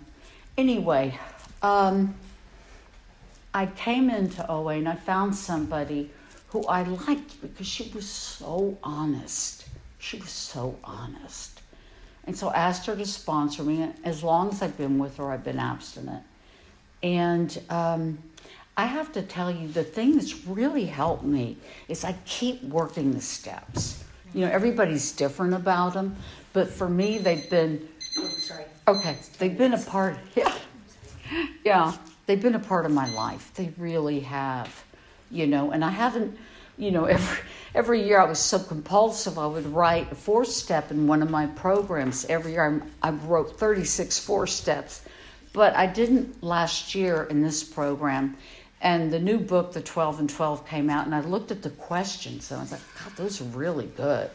Anyway, 0.58 1.18
um, 1.62 2.14
I 3.52 3.66
came 3.66 4.10
into 4.10 4.48
OA 4.50 4.74
and 4.74 4.88
I 4.88 4.94
found 4.94 5.34
somebody 5.34 6.10
who 6.48 6.64
I 6.66 6.82
liked 6.82 7.40
because 7.40 7.66
she 7.66 7.90
was 7.94 8.08
so 8.08 8.76
honest, 8.82 9.66
She 9.98 10.18
was 10.18 10.30
so 10.30 10.76
honest. 10.82 11.60
And 12.24 12.36
so 12.36 12.48
I 12.48 12.56
asked 12.56 12.86
her 12.86 12.96
to 12.96 13.06
sponsor 13.06 13.62
me. 13.62 13.92
As 14.04 14.22
long 14.22 14.50
as 14.50 14.62
I've 14.62 14.76
been 14.76 14.98
with 14.98 15.16
her, 15.16 15.30
I've 15.30 15.44
been 15.44 15.58
abstinent. 15.58 16.22
And 17.02 17.60
um, 17.70 18.18
I 18.76 18.86
have 18.86 19.12
to 19.12 19.22
tell 19.22 19.50
you, 19.50 19.68
the 19.68 19.84
thing 19.84 20.16
that's 20.16 20.46
really 20.46 20.86
helped 20.86 21.24
me 21.24 21.56
is 21.88 22.04
I 22.04 22.14
keep 22.24 22.62
working 22.64 23.12
the 23.12 23.20
steps. 23.20 24.04
You 24.34 24.46
know, 24.46 24.50
everybody's 24.52 25.12
different 25.12 25.54
about 25.54 25.94
them, 25.94 26.16
but 26.52 26.68
for 26.70 26.88
me, 26.88 27.18
they've 27.18 27.48
been. 27.50 27.88
Oh, 28.18 28.28
sorry. 28.28 28.64
Okay, 28.86 29.16
they've 29.38 29.56
been 29.56 29.74
a 29.74 29.82
part. 29.82 30.16
Yeah, 30.36 30.54
yeah, 31.64 31.92
they've 32.26 32.40
been 32.42 32.56
a 32.56 32.60
part 32.60 32.86
of 32.86 32.90
my 32.90 33.08
life. 33.12 33.52
They 33.54 33.72
really 33.78 34.20
have. 34.20 34.84
You 35.30 35.46
know, 35.46 35.70
and 35.70 35.84
I 35.84 35.90
haven't. 35.90 36.36
You 36.76 36.90
know, 36.90 37.04
every 37.16 37.38
every 37.74 38.02
year 38.04 38.20
I 38.20 38.24
was 38.24 38.38
so 38.38 38.58
compulsive. 38.58 39.38
I 39.38 39.46
would 39.46 39.66
write 39.66 40.10
a 40.10 40.14
four 40.14 40.44
step 40.44 40.90
in 40.90 41.06
one 41.06 41.22
of 41.22 41.30
my 41.30 41.46
programs 41.46 42.24
every 42.26 42.52
year. 42.52 42.82
I, 43.02 43.08
I 43.08 43.10
wrote 43.10 43.58
thirty 43.58 43.84
six 43.84 44.18
four 44.18 44.46
steps, 44.46 45.02
but 45.52 45.74
I 45.74 45.86
didn't 45.86 46.42
last 46.42 46.94
year 46.94 47.24
in 47.24 47.42
this 47.42 47.64
program. 47.64 48.36
And 48.82 49.12
the 49.12 49.20
new 49.20 49.38
book, 49.38 49.72
The 49.72 49.82
12 49.82 50.20
and 50.20 50.30
12, 50.30 50.66
came 50.66 50.88
out, 50.88 51.04
and 51.04 51.14
I 51.14 51.20
looked 51.20 51.50
at 51.50 51.62
the 51.62 51.70
questions, 51.70 52.50
and 52.50 52.60
I 52.60 52.62
was 52.62 52.72
like, 52.72 52.80
God, 53.02 53.16
those 53.16 53.40
are 53.40 53.44
really 53.44 53.86
good. 53.86 54.30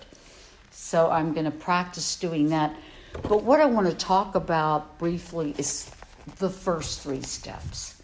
So 0.71 1.09
I'm 1.09 1.33
going 1.33 1.45
to 1.45 1.51
practice 1.51 2.15
doing 2.17 2.49
that. 2.49 2.75
But 3.23 3.43
what 3.43 3.59
I 3.59 3.65
want 3.65 3.87
to 3.87 3.95
talk 3.95 4.35
about 4.35 4.99
briefly 4.99 5.55
is 5.57 5.89
the 6.37 6.49
first 6.49 7.01
three 7.01 7.21
steps. 7.21 8.01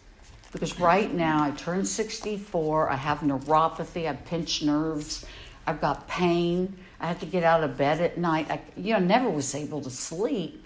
Because 0.51 0.79
right 0.79 1.13
now 1.13 1.43
I 1.43 1.51
turned 1.51 1.87
64, 1.87 2.89
I 2.89 2.95
have 2.95 3.19
neuropathy, 3.19 4.09
I 4.09 4.13
pinch 4.13 4.63
nerves, 4.63 5.25
I've 5.67 5.79
got 5.79 6.07
pain, 6.07 6.75
I 6.99 7.07
have 7.07 7.19
to 7.19 7.25
get 7.25 7.43
out 7.43 7.63
of 7.63 7.77
bed 7.77 8.01
at 8.01 8.17
night. 8.17 8.49
I 8.49 8.61
you 8.75 8.93
know, 8.93 8.99
never 8.99 9.29
was 9.29 9.55
able 9.55 9.81
to 9.81 9.89
sleep. 9.89 10.60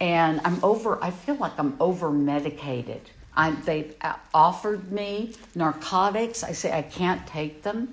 And 0.00 0.40
I'm 0.44 0.62
over, 0.64 1.02
I 1.02 1.10
feel 1.10 1.36
like 1.36 1.52
I'm 1.58 1.76
over 1.80 2.10
medicated. 2.10 3.00
I, 3.36 3.50
they've 3.50 3.94
offered 4.32 4.90
me 4.92 5.34
narcotics. 5.54 6.44
I 6.44 6.52
say 6.52 6.76
I 6.76 6.82
can't 6.82 7.26
take 7.26 7.62
them. 7.62 7.92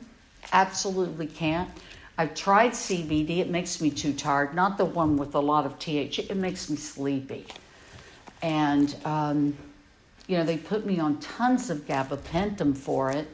Absolutely 0.51 1.27
can't. 1.27 1.70
I've 2.17 2.36
tried 2.36 2.72
CBD. 2.72 3.39
It 3.39 3.50
makes 3.50 3.81
me 3.81 3.89
too 3.89 4.13
tired. 4.13 4.53
Not 4.53 4.77
the 4.77 4.86
one 4.86 5.17
with 5.17 5.34
a 5.34 5.39
lot 5.39 5.65
of 5.65 5.79
THC. 5.79 6.29
It 6.29 6.38
makes 6.38 6.70
me 6.70 6.75
sleepy. 6.75 7.46
And, 8.41 8.96
um, 9.05 9.58
you 10.27 10.38
know, 10.38 10.43
they 10.43 10.58
put 10.58 10.86
me 10.86 11.00
on 11.00 11.20
tons 11.20 11.70
of 11.70 11.88
gabapentin 11.88 12.77
for 12.77 13.12
it. 13.12 13.27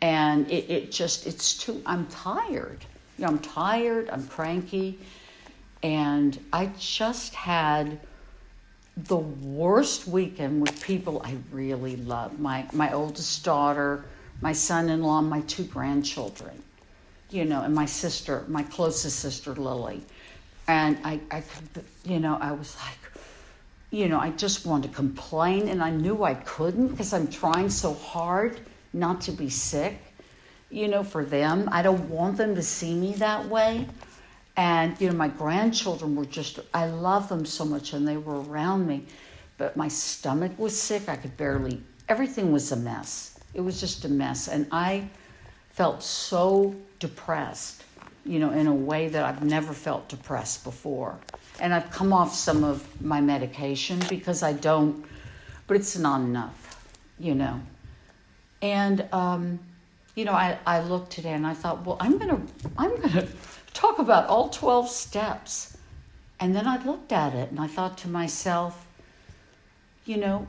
And 0.00 0.50
it, 0.50 0.70
it 0.70 0.92
just, 0.92 1.26
it's 1.26 1.58
too, 1.58 1.82
I'm 1.84 2.06
tired. 2.06 2.84
You 3.18 3.24
know, 3.24 3.32
I'm 3.32 3.38
tired. 3.38 4.08
I'm 4.10 4.26
cranky. 4.26 4.98
And 5.82 6.38
I 6.52 6.66
just 6.78 7.34
had 7.34 8.00
the 8.96 9.16
worst 9.16 10.06
weekend 10.06 10.60
with 10.60 10.82
people 10.82 11.22
I 11.24 11.36
really 11.50 11.96
love. 11.96 12.38
My 12.38 12.66
my 12.72 12.92
oldest 12.92 13.44
daughter, 13.44 14.04
my 14.40 14.52
son-in-law, 14.52 15.22
my 15.22 15.40
two 15.42 15.64
grandchildren, 15.64 16.62
you 17.30 17.44
know, 17.44 17.62
and 17.62 17.74
my 17.74 17.86
sister, 17.86 18.44
my 18.48 18.62
closest 18.62 19.18
sister 19.18 19.54
Lily. 19.54 20.02
And 20.68 20.98
I, 21.04 21.20
I 21.30 21.42
you 22.04 22.20
know, 22.20 22.38
I 22.40 22.52
was 22.52 22.76
like, 22.76 22.98
you 23.90 24.08
know, 24.08 24.18
I 24.18 24.30
just 24.30 24.64
wanted 24.66 24.88
to 24.88 24.94
complain, 24.94 25.68
and 25.68 25.82
I 25.82 25.90
knew 25.90 26.22
I 26.22 26.34
couldn't 26.34 26.88
because 26.88 27.12
I'm 27.12 27.28
trying 27.28 27.70
so 27.70 27.94
hard 27.94 28.60
not 28.92 29.22
to 29.22 29.32
be 29.32 29.48
sick, 29.48 29.98
you 30.70 30.88
know, 30.88 31.02
for 31.02 31.24
them. 31.24 31.68
I 31.72 31.82
don't 31.82 32.08
want 32.08 32.36
them 32.36 32.54
to 32.54 32.62
see 32.62 32.94
me 32.94 33.12
that 33.14 33.48
way. 33.48 33.86
And, 34.56 35.00
you 35.00 35.08
know, 35.08 35.16
my 35.16 35.28
grandchildren 35.28 36.14
were 36.14 36.26
just, 36.26 36.60
I 36.74 36.86
love 36.86 37.28
them 37.28 37.46
so 37.46 37.64
much 37.64 37.92
and 37.94 38.06
they 38.06 38.18
were 38.18 38.40
around 38.42 38.86
me. 38.86 39.06
But 39.56 39.76
my 39.76 39.88
stomach 39.88 40.52
was 40.58 40.78
sick. 40.78 41.08
I 41.08 41.16
could 41.16 41.36
barely, 41.36 41.82
everything 42.08 42.52
was 42.52 42.72
a 42.72 42.76
mess. 42.76 43.38
It 43.54 43.60
was 43.60 43.80
just 43.80 44.04
a 44.04 44.08
mess. 44.08 44.48
And 44.48 44.66
I 44.70 45.08
felt 45.70 46.02
so 46.02 46.74
depressed, 46.98 47.84
you 48.24 48.38
know, 48.38 48.50
in 48.50 48.66
a 48.66 48.74
way 48.74 49.08
that 49.08 49.24
I've 49.24 49.42
never 49.42 49.72
felt 49.72 50.08
depressed 50.08 50.64
before. 50.64 51.18
And 51.60 51.72
I've 51.72 51.90
come 51.90 52.12
off 52.12 52.34
some 52.34 52.64
of 52.64 52.86
my 53.02 53.20
medication 53.20 54.00
because 54.08 54.42
I 54.42 54.52
don't, 54.52 55.04
but 55.66 55.76
it's 55.76 55.96
not 55.96 56.20
enough, 56.20 56.86
you 57.18 57.34
know. 57.34 57.60
And, 58.60 59.06
um, 59.12 59.58
you 60.14 60.24
know, 60.24 60.32
I, 60.32 60.58
I 60.66 60.82
looked 60.82 61.10
today 61.10 61.32
and 61.32 61.46
I 61.46 61.54
thought, 61.54 61.86
well, 61.86 61.96
I'm 62.00 62.18
going 62.18 62.30
to, 62.30 62.52
I'm 62.76 62.90
going 62.96 63.10
to, 63.12 63.28
talk 63.72 63.98
about 63.98 64.28
all 64.28 64.48
12 64.48 64.88
steps. 64.88 65.76
And 66.40 66.54
then 66.54 66.66
I 66.66 66.82
looked 66.84 67.12
at 67.12 67.34
it 67.34 67.50
and 67.50 67.60
I 67.60 67.66
thought 67.66 67.98
to 67.98 68.08
myself, 68.08 68.86
you 70.04 70.16
know, 70.16 70.46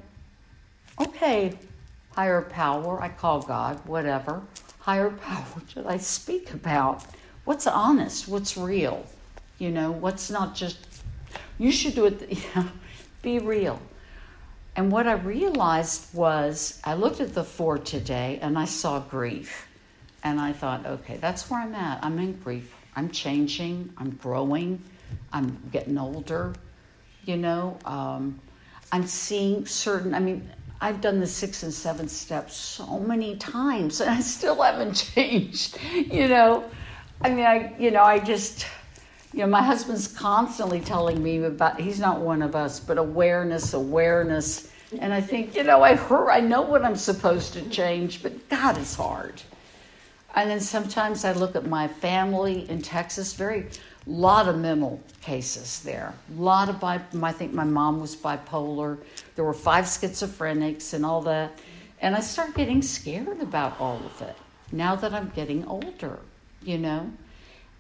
okay, 1.00 1.58
higher 2.16 2.42
power, 2.42 3.02
I 3.02 3.10
call 3.10 3.42
God, 3.42 3.80
whatever, 3.86 4.42
higher 4.80 5.10
power, 5.28 5.46
should 5.68 5.86
I 5.86 5.98
speak 5.98 6.54
about? 6.54 7.06
What's 7.46 7.68
honest? 7.68 8.28
What's 8.28 8.58
real? 8.58 9.06
You 9.60 9.70
know, 9.70 9.92
what's 9.92 10.30
not 10.30 10.56
just, 10.56 10.78
you 11.60 11.72
should 11.72 11.96
do 11.96 12.06
it, 12.06 12.28
you 12.30 12.44
know, 12.56 12.68
be 13.22 13.40
real. 13.40 13.80
And 14.76 14.92
what 14.92 15.06
I 15.06 15.14
realized 15.14 16.14
was, 16.16 16.82
I 16.84 16.96
looked 16.96 17.22
at 17.22 17.34
the 17.34 17.44
four 17.44 17.78
today 17.78 18.40
and 18.42 18.58
I 18.58 18.66
saw 18.66 19.00
grief. 19.00 19.68
And 20.24 20.40
I 20.40 20.54
thought, 20.54 20.86
okay, 20.86 21.18
that's 21.18 21.50
where 21.50 21.60
I'm 21.60 21.76
at. 21.76 22.04
I'm 22.04 22.18
in 22.18 22.34
grief. 22.34 22.74
I'm 22.96 23.10
changing, 23.10 23.94
I'm 23.98 24.12
growing, 24.12 24.82
I'm 25.32 25.58
getting 25.72 25.98
older, 25.98 26.54
you 27.26 27.38
know. 27.38 27.78
Um, 27.86 28.40
I'm 28.92 29.08
seeing 29.08 29.66
certain, 29.66 30.14
I 30.14 30.20
mean, 30.20 30.48
I've 30.80 31.02
done 31.02 31.20
the 31.20 31.28
six 31.28 31.64
and 31.64 31.74
seven 31.74 32.08
steps 32.08 32.56
so 32.56 33.00
many 33.00 33.38
times 33.38 34.02
and 34.02 34.10
I 34.10 34.20
still 34.20 34.62
haven't 34.62 34.94
changed, 35.16 35.80
you 35.94 36.28
know. 36.28 36.70
I 37.22 37.30
mean, 37.30 37.46
I, 37.46 37.76
you 37.80 37.90
know, 37.90 38.04
I 38.04 38.20
just, 38.20 38.68
you 39.34 39.40
know, 39.40 39.48
my 39.48 39.64
husband's 39.64 40.08
constantly 40.08 40.82
telling 40.82 41.24
me 41.24 41.42
about, 41.44 41.80
he's 41.80 42.00
not 42.00 42.20
one 42.20 42.42
of 42.42 42.56
us, 42.56 42.80
but 42.80 42.98
awareness, 42.98 43.74
awareness. 43.74 44.70
And 45.00 45.14
I 45.14 45.22
think, 45.22 45.56
you 45.56 45.64
know, 45.64 45.82
I 45.82 45.96
heard, 45.96 46.30
I 46.30 46.42
know 46.42 46.62
what 46.62 46.84
I'm 46.84 46.98
supposed 46.98 47.54
to 47.54 47.68
change, 47.70 48.22
but 48.22 48.50
God 48.50 48.78
is 48.78 48.94
hard. 48.94 49.42
And 50.36 50.50
then 50.50 50.60
sometimes 50.60 51.26
I 51.26 51.34
look 51.34 51.56
at 51.56 51.68
my 51.68 51.88
family 51.88 52.70
in 52.70 52.82
Texas, 52.82 53.34
very 53.34 53.68
lot 54.06 54.48
of 54.48 54.58
mental 54.58 55.00
cases 55.22 55.82
there. 55.84 56.14
A 56.38 56.42
lot 56.42 56.70
of 56.70 56.80
bi- 56.80 57.02
I 57.22 57.32
think 57.32 57.54
my 57.54 57.64
mom 57.64 58.00
was 58.00 58.16
bipolar. 58.16 58.98
There 59.36 59.46
were 59.46 59.54
five 59.54 59.86
schizophrenics 59.86 60.94
and 60.94 61.06
all 61.06 61.22
that. 61.22 61.60
And 62.02 62.16
I 62.16 62.20
start 62.20 62.54
getting 62.56 62.82
scared 62.82 63.42
about 63.42 63.80
all 63.80 63.98
of 63.98 64.22
it 64.22 64.36
now 64.72 64.96
that 64.96 65.14
I'm 65.14 65.32
getting 65.36 65.66
older, 65.66 66.20
you 66.64 66.78
know. 66.78 67.10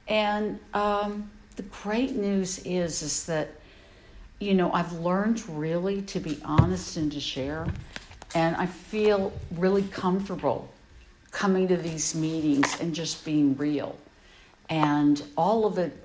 And 0.07 0.59
um, 0.73 1.29
the 1.55 1.63
great 1.63 2.15
news 2.15 2.59
is 2.59 3.01
is 3.01 3.25
that 3.25 3.49
you 4.39 4.53
know 4.53 4.71
I've 4.71 4.91
learned 4.93 5.47
really 5.49 6.01
to 6.03 6.19
be 6.19 6.39
honest 6.45 6.97
and 6.97 7.11
to 7.11 7.19
share, 7.19 7.67
and 8.35 8.55
I 8.55 8.65
feel 8.65 9.33
really 9.51 9.83
comfortable 9.83 10.72
coming 11.33 11.67
to 11.67 11.75
these 11.75 12.15
meetings 12.15 12.79
and 12.79 12.95
just 12.95 13.25
being 13.25 13.57
real. 13.57 13.97
And 14.69 15.21
all 15.35 15.65
of 15.65 15.77
it, 15.77 15.97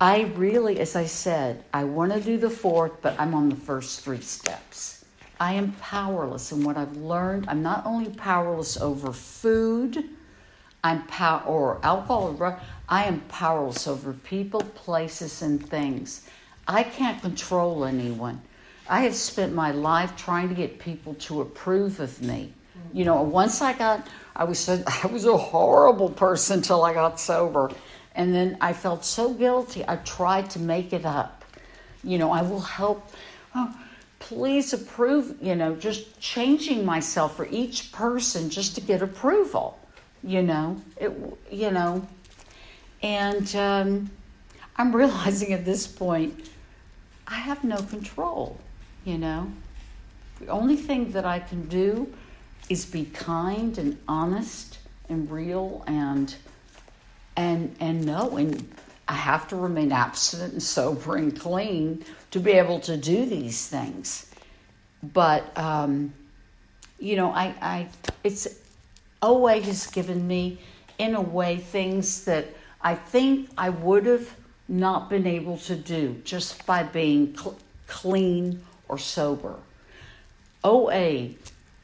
I 0.00 0.22
really, 0.34 0.80
as 0.80 0.96
I 0.96 1.04
said, 1.04 1.62
I 1.72 1.84
want 1.84 2.12
to 2.12 2.20
do 2.20 2.38
the 2.38 2.50
fourth, 2.50 3.00
but 3.02 3.14
I'm 3.20 3.34
on 3.34 3.50
the 3.50 3.56
first 3.56 4.00
three 4.00 4.20
steps. 4.20 5.04
I 5.38 5.52
am 5.52 5.72
powerless. 5.80 6.50
And 6.50 6.64
what 6.64 6.76
I've 6.76 6.96
learned, 6.96 7.44
I'm 7.48 7.62
not 7.62 7.86
only 7.86 8.10
powerless 8.10 8.76
over 8.80 9.12
food, 9.12 10.08
I'm 10.82 11.06
power 11.06 11.42
or 11.42 11.78
alcohol, 11.84 12.36
Or 12.40 12.58
I 12.88 13.04
am 13.04 13.20
powerless 13.28 13.86
over 13.86 14.12
people, 14.12 14.62
places, 14.62 15.42
and 15.42 15.64
things. 15.64 16.28
I 16.66 16.82
can't 16.82 17.20
control 17.20 17.84
anyone. 17.84 18.40
I 18.88 19.02
have 19.02 19.14
spent 19.14 19.54
my 19.54 19.72
life 19.72 20.16
trying 20.16 20.48
to 20.48 20.54
get 20.54 20.78
people 20.78 21.14
to 21.14 21.42
approve 21.42 22.00
of 22.00 22.22
me. 22.22 22.54
You 22.92 23.04
know, 23.04 23.22
once 23.22 23.60
I 23.60 23.72
got 23.72 24.06
I 24.38 24.44
was 24.44 24.68
was 25.12 25.24
a 25.24 25.36
horrible 25.36 26.10
person 26.10 26.62
till 26.62 26.84
I 26.84 26.94
got 26.94 27.20
sober. 27.20 27.70
And 28.14 28.34
then 28.34 28.56
I 28.60 28.72
felt 28.72 29.04
so 29.04 29.32
guilty. 29.32 29.84
I 29.86 29.96
tried 29.96 30.50
to 30.50 30.58
make 30.58 30.92
it 30.92 31.04
up. 31.04 31.44
You 32.02 32.18
know, 32.18 32.32
I 32.32 32.42
will 32.42 32.60
help. 32.60 33.12
Oh, 33.54 33.74
please 34.18 34.72
approve, 34.72 35.36
you 35.40 35.54
know, 35.54 35.76
just 35.76 36.20
changing 36.20 36.84
myself 36.84 37.36
for 37.36 37.46
each 37.50 37.92
person 37.92 38.50
just 38.50 38.74
to 38.74 38.80
get 38.80 39.02
approval, 39.02 39.78
you 40.22 40.42
know, 40.42 40.80
it, 40.96 41.12
you 41.50 41.70
know. 41.70 42.06
And 43.02 43.54
um, 43.54 44.10
I'm 44.76 44.94
realizing 44.96 45.52
at 45.52 45.64
this 45.64 45.86
point, 45.86 46.50
I 47.26 47.36
have 47.36 47.62
no 47.62 47.76
control, 47.76 48.58
you 49.04 49.18
know. 49.18 49.50
The 50.40 50.48
only 50.48 50.76
thing 50.76 51.12
that 51.12 51.24
I 51.24 51.38
can 51.40 51.68
do 51.68 52.12
is 52.68 52.84
be 52.86 53.04
kind 53.06 53.78
and 53.78 53.98
honest 54.06 54.78
and 55.08 55.30
real 55.30 55.84
and 55.86 56.34
and 57.36 57.74
and 57.80 58.04
know 58.04 58.36
and 58.36 58.68
I 59.08 59.14
have 59.14 59.48
to 59.48 59.56
remain 59.56 59.90
abstinent 59.90 60.52
and 60.52 60.62
sober 60.62 61.16
and 61.16 61.38
clean 61.38 62.04
to 62.30 62.40
be 62.40 62.52
able 62.52 62.78
to 62.80 62.96
do 62.96 63.24
these 63.24 63.66
things. 63.66 64.30
But 65.02 65.56
um, 65.56 66.12
you 66.98 67.16
know, 67.16 67.32
I, 67.32 67.54
I 67.60 67.88
it's 68.22 68.48
OA 69.22 69.60
has 69.60 69.86
given 69.86 70.26
me, 70.26 70.58
in 70.98 71.14
a 71.14 71.20
way, 71.20 71.56
things 71.56 72.24
that 72.24 72.46
I 72.82 72.94
think 72.94 73.50
I 73.56 73.70
would 73.70 74.06
have 74.06 74.34
not 74.68 75.08
been 75.08 75.26
able 75.26 75.56
to 75.58 75.74
do 75.74 76.20
just 76.24 76.66
by 76.66 76.82
being 76.82 77.36
cl- 77.36 77.58
clean 77.86 78.62
or 78.88 78.98
sober. 78.98 79.56
OA 80.62 81.30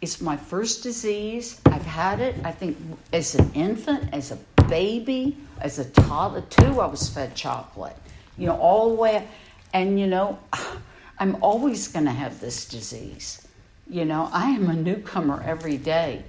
is 0.04 0.20
my 0.20 0.36
first 0.36 0.82
disease. 0.82 1.60
I've 1.66 1.86
had 1.86 2.20
it, 2.20 2.36
I 2.44 2.52
think, 2.52 2.76
as 3.12 3.34
an 3.34 3.50
infant, 3.54 4.10
as 4.12 4.30
a 4.32 4.38
baby, 4.68 5.36
as 5.60 5.78
a 5.78 5.86
toddler, 5.86 6.42
too. 6.42 6.80
I 6.80 6.86
was 6.86 7.08
fed 7.08 7.34
chocolate, 7.34 7.96
you 8.36 8.46
know, 8.46 8.56
all 8.56 8.90
the 8.90 8.96
way. 8.96 9.26
And, 9.72 9.98
you 9.98 10.06
know, 10.06 10.38
I'm 11.18 11.36
always 11.42 11.88
going 11.88 12.04
to 12.04 12.10
have 12.10 12.38
this 12.40 12.66
disease. 12.66 13.46
You 13.88 14.04
know, 14.04 14.28
I 14.32 14.50
am 14.50 14.68
a 14.68 14.74
newcomer 14.74 15.42
every 15.42 15.78
day. 15.78 16.22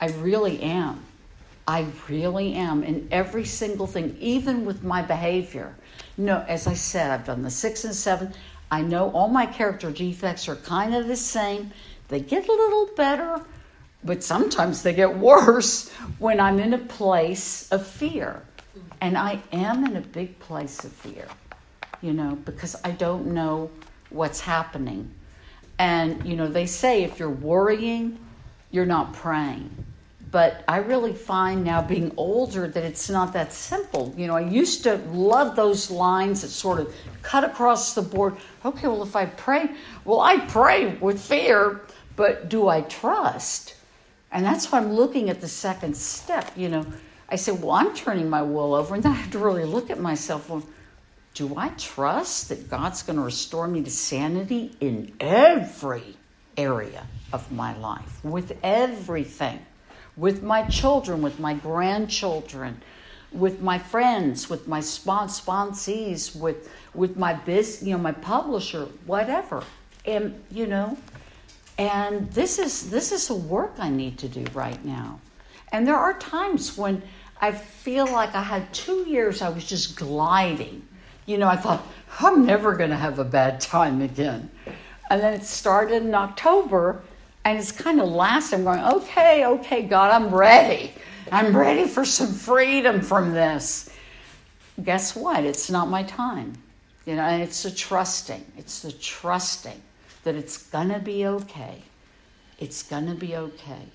I 0.00 0.08
really 0.08 0.62
am. 0.62 1.04
I 1.66 1.86
really 2.08 2.54
am 2.54 2.82
in 2.82 3.08
every 3.10 3.44
single 3.44 3.86
thing, 3.86 4.16
even 4.20 4.64
with 4.64 4.82
my 4.84 5.02
behavior. 5.02 5.74
No, 6.16 6.44
as 6.48 6.66
I 6.66 6.74
said, 6.74 7.10
I've 7.10 7.26
done 7.26 7.42
the 7.42 7.50
six 7.50 7.84
and 7.84 7.94
seven. 7.94 8.32
I 8.70 8.82
know 8.82 9.10
all 9.10 9.28
my 9.28 9.46
character 9.46 9.90
defects 9.90 10.48
are 10.48 10.56
kind 10.56 10.94
of 10.94 11.08
the 11.08 11.16
same. 11.16 11.72
They 12.08 12.20
get 12.20 12.48
a 12.48 12.52
little 12.52 12.88
better, 12.96 13.40
but 14.02 14.24
sometimes 14.24 14.82
they 14.82 14.94
get 14.94 15.16
worse 15.16 15.90
when 16.18 16.40
I'm 16.40 16.58
in 16.58 16.74
a 16.74 16.78
place 16.78 17.70
of 17.70 17.86
fear. 17.86 18.42
And 19.00 19.16
I 19.16 19.40
am 19.52 19.84
in 19.84 19.96
a 19.96 20.00
big 20.00 20.38
place 20.40 20.84
of 20.84 20.92
fear, 20.92 21.28
you 22.02 22.12
know, 22.12 22.36
because 22.44 22.74
I 22.84 22.90
don't 22.92 23.28
know 23.28 23.70
what's 24.10 24.40
happening. 24.40 25.10
And, 25.78 26.26
you 26.26 26.34
know, 26.34 26.48
they 26.48 26.66
say 26.66 27.04
if 27.04 27.18
you're 27.18 27.30
worrying, 27.30 28.18
you're 28.70 28.86
not 28.86 29.12
praying. 29.12 29.70
But 30.30 30.62
I 30.68 30.78
really 30.78 31.14
find 31.14 31.64
now 31.64 31.80
being 31.80 32.12
older 32.16 32.68
that 32.68 32.84
it's 32.84 33.08
not 33.08 33.32
that 33.32 33.52
simple. 33.52 34.12
You 34.16 34.26
know, 34.26 34.36
I 34.36 34.40
used 34.40 34.82
to 34.82 34.96
love 35.12 35.56
those 35.56 35.90
lines 35.90 36.42
that 36.42 36.48
sort 36.48 36.80
of 36.80 36.94
cut 37.22 37.44
across 37.44 37.94
the 37.94 38.02
board. 38.02 38.36
Okay, 38.64 38.88
well, 38.88 39.02
if 39.02 39.16
I 39.16 39.26
pray, 39.26 39.70
well, 40.04 40.20
I 40.20 40.38
pray 40.38 40.96
with 40.96 41.20
fear, 41.20 41.80
but 42.18 42.50
do 42.50 42.68
I 42.68 42.82
trust? 42.82 43.76
And 44.30 44.44
that's 44.44 44.70
why 44.70 44.78
I'm 44.78 44.92
looking 44.92 45.30
at 45.30 45.40
the 45.40 45.48
second 45.48 45.96
step. 45.96 46.52
You 46.54 46.68
know, 46.68 46.86
I 47.30 47.36
said, 47.36 47.62
well, 47.62 47.70
I'm 47.70 47.94
turning 47.94 48.28
my 48.28 48.42
will 48.42 48.74
over, 48.74 48.94
and 48.94 49.02
then 49.02 49.12
I 49.12 49.14
have 49.14 49.30
to 49.30 49.38
really 49.38 49.64
look 49.64 49.88
at 49.88 49.98
myself. 49.98 50.50
Well, 50.50 50.62
do 51.32 51.56
I 51.56 51.68
trust 51.78 52.50
that 52.50 52.68
God's 52.68 53.02
going 53.02 53.16
to 53.16 53.24
restore 53.24 53.66
me 53.66 53.82
to 53.84 53.90
sanity 53.90 54.76
in 54.80 55.14
every 55.20 56.16
area 56.58 57.06
of 57.32 57.50
my 57.50 57.74
life, 57.78 58.22
with 58.22 58.52
everything? 58.62 59.64
with 60.18 60.42
my 60.42 60.64
children, 60.64 61.22
with 61.22 61.38
my 61.38 61.54
grandchildren, 61.54 62.82
with 63.32 63.60
my 63.60 63.78
friends, 63.78 64.50
with 64.50 64.66
my 64.66 64.80
sponsees, 64.80 66.38
with 66.38 66.70
with 66.92 67.16
my 67.16 67.32
business, 67.32 67.82
you 67.86 67.92
know, 67.92 68.02
my 68.02 68.12
publisher, 68.12 68.86
whatever. 69.06 69.62
And 70.04 70.42
you 70.50 70.66
know, 70.66 70.98
and 71.78 72.30
this 72.32 72.58
is 72.58 72.90
this 72.90 73.12
is 73.12 73.30
a 73.30 73.34
work 73.34 73.74
I 73.78 73.88
need 73.88 74.18
to 74.18 74.28
do 74.28 74.44
right 74.52 74.84
now. 74.84 75.20
And 75.70 75.86
there 75.86 75.96
are 75.96 76.18
times 76.18 76.76
when 76.76 77.02
I 77.40 77.52
feel 77.52 78.06
like 78.06 78.34
I 78.34 78.42
had 78.42 78.72
two 78.74 79.08
years 79.08 79.42
I 79.42 79.48
was 79.48 79.64
just 79.64 79.96
gliding. 79.96 80.86
You 81.26 81.38
know, 81.38 81.46
I 81.46 81.56
thought, 81.56 81.86
I'm 82.18 82.44
never 82.44 82.74
going 82.74 82.90
to 82.90 82.96
have 82.96 83.18
a 83.18 83.24
bad 83.24 83.60
time 83.60 84.02
again. 84.02 84.50
And 85.10 85.20
then 85.20 85.34
it 85.34 85.44
started 85.44 86.02
in 86.02 86.14
October, 86.14 87.02
and 87.44 87.58
it's 87.58 87.70
kind 87.70 88.00
of 88.00 88.08
last. 88.08 88.52
I'm 88.52 88.64
going, 88.64 88.80
okay, 88.80 89.44
okay, 89.44 89.82
God, 89.82 90.10
I'm 90.10 90.34
ready. 90.34 90.92
I'm 91.30 91.54
ready 91.54 91.86
for 91.86 92.04
some 92.04 92.32
freedom 92.32 93.02
from 93.02 93.32
this. 93.32 93.90
Guess 94.82 95.14
what? 95.14 95.44
It's 95.44 95.70
not 95.70 95.88
my 95.88 96.02
time. 96.04 96.54
You 97.04 97.16
know, 97.16 97.22
and 97.22 97.42
it's 97.42 97.62
the 97.62 97.70
trusting. 97.70 98.44
It's 98.56 98.80
the 98.80 98.92
trusting 98.92 99.80
that 100.24 100.34
it's 100.34 100.58
gonna 100.70 100.98
be 100.98 101.26
okay. 101.26 101.82
It's 102.58 102.82
gonna 102.82 103.14
be 103.14 103.36
okay. 103.36 103.86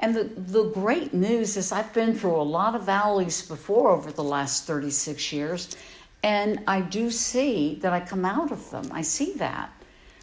And 0.00 0.14
the, 0.14 0.24
the 0.24 0.64
great 0.70 1.14
news 1.14 1.56
is 1.56 1.72
I've 1.72 1.92
been 1.92 2.14
through 2.14 2.36
a 2.36 2.42
lot 2.42 2.74
of 2.74 2.82
valleys 2.84 3.46
before 3.46 3.90
over 3.90 4.12
the 4.12 4.24
last 4.24 4.66
36 4.66 5.32
years, 5.32 5.76
and 6.22 6.60
I 6.66 6.80
do 6.80 7.10
see 7.10 7.76
that 7.76 7.92
I 7.92 8.00
come 8.00 8.24
out 8.24 8.50
of 8.50 8.70
them. 8.70 8.90
I 8.92 9.02
see 9.02 9.34
that. 9.34 9.70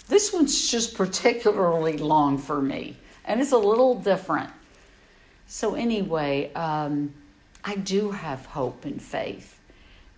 This 0.08 0.34
one's 0.34 0.70
just 0.70 0.96
particularly 0.96 1.98
long 1.98 2.38
for 2.38 2.62
me, 2.62 2.98
and 3.26 3.40
it's 3.40 3.54
a 3.54 3.58
little 3.58 3.96
different. 3.96 4.50
So, 5.48 5.76
anyway, 5.76 6.52
um, 6.54 7.14
I 7.64 7.76
do 7.76 8.12
have 8.12 8.46
hope 8.46 8.86
and 8.86 9.02
faith, 9.02 9.60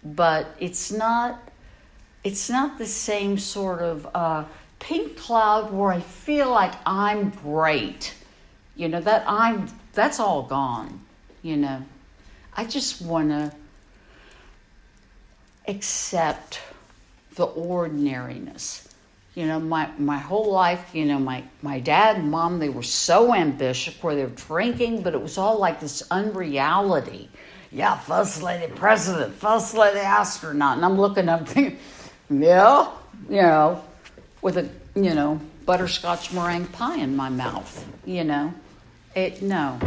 but 0.04 0.56
it's 0.60 0.92
not. 0.92 1.50
It's 2.24 2.50
not 2.50 2.78
the 2.78 2.86
same 2.86 3.38
sort 3.38 3.82
of 3.82 4.08
uh, 4.16 4.46
pink 4.80 5.18
cloud 5.18 5.72
where 5.72 5.92
I 5.92 6.00
feel 6.00 6.50
like 6.50 6.74
I'm 6.86 7.30
great. 7.30 8.14
You 8.76 8.90
know 8.90 9.02
that 9.02 9.24
I'm. 9.28 9.68
That's 9.94 10.20
all 10.20 10.44
gone. 10.44 11.00
You 11.42 11.58
know, 11.58 11.84
I 12.56 12.66
just 12.66 13.02
want 13.02 13.30
to 13.30 13.54
accept 15.68 16.60
the 17.36 17.46
ordinariness 17.46 18.84
you 19.36 19.48
know, 19.48 19.60
my, 19.60 19.90
my 19.98 20.18
whole 20.18 20.52
life, 20.52 20.94
you 20.94 21.06
know, 21.06 21.18
my, 21.18 21.44
my 21.64 21.80
dad 21.80 22.18
and 22.18 22.30
mom, 22.30 22.60
they 22.60 22.70
were 22.70 22.84
so 22.84 23.34
ambitious 23.34 23.96
where 24.04 24.16
they 24.16 24.24
were 24.24 24.30
drinking, 24.30 25.02
but 25.02 25.16
it 25.16 25.22
was 25.22 25.40
all 25.40 25.58
like 25.58 25.80
this 25.80 26.04
unreality. 26.12 27.30
Yeah, 27.72 27.98
first 27.98 28.44
lady 28.44 28.72
president, 28.72 29.34
first 29.34 29.74
lady 29.74 30.00
astronaut. 30.00 30.76
And 30.78 30.86
I'm 30.86 31.00
looking 31.00 31.30
up 31.30 31.48
yeah, 31.56 32.92
you 33.28 33.42
know, 33.42 33.84
with 34.44 34.58
a, 34.58 34.70
you 34.94 35.16
know, 35.16 35.40
butterscotch 35.66 36.32
meringue 36.34 36.68
pie 36.68 36.98
in 36.98 37.16
my 37.16 37.30
mouth, 37.30 37.88
you 38.06 38.24
know. 38.24 38.54
It, 39.16 39.42
no. 39.42 39.80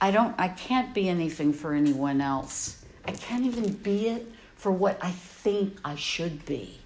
I 0.00 0.10
don't, 0.10 0.34
I 0.38 0.48
can't 0.48 0.94
be 0.94 1.08
anything 1.08 1.52
for 1.52 1.74
anyone 1.74 2.20
else. 2.20 2.84
I 3.06 3.12
can't 3.12 3.44
even 3.44 3.72
be 3.72 4.08
it 4.08 4.26
for 4.56 4.70
what 4.70 4.98
I 5.02 5.10
think 5.10 5.78
I 5.84 5.96
should 5.96 6.46
be 6.46 6.78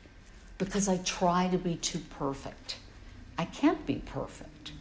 because 0.56 0.88
I 0.88 0.96
try 0.98 1.48
to 1.48 1.58
be 1.58 1.76
too 1.76 2.00
perfect. 2.18 2.76
I 3.36 3.44
can't 3.44 3.84
be 3.86 4.02
perfect. 4.06 4.72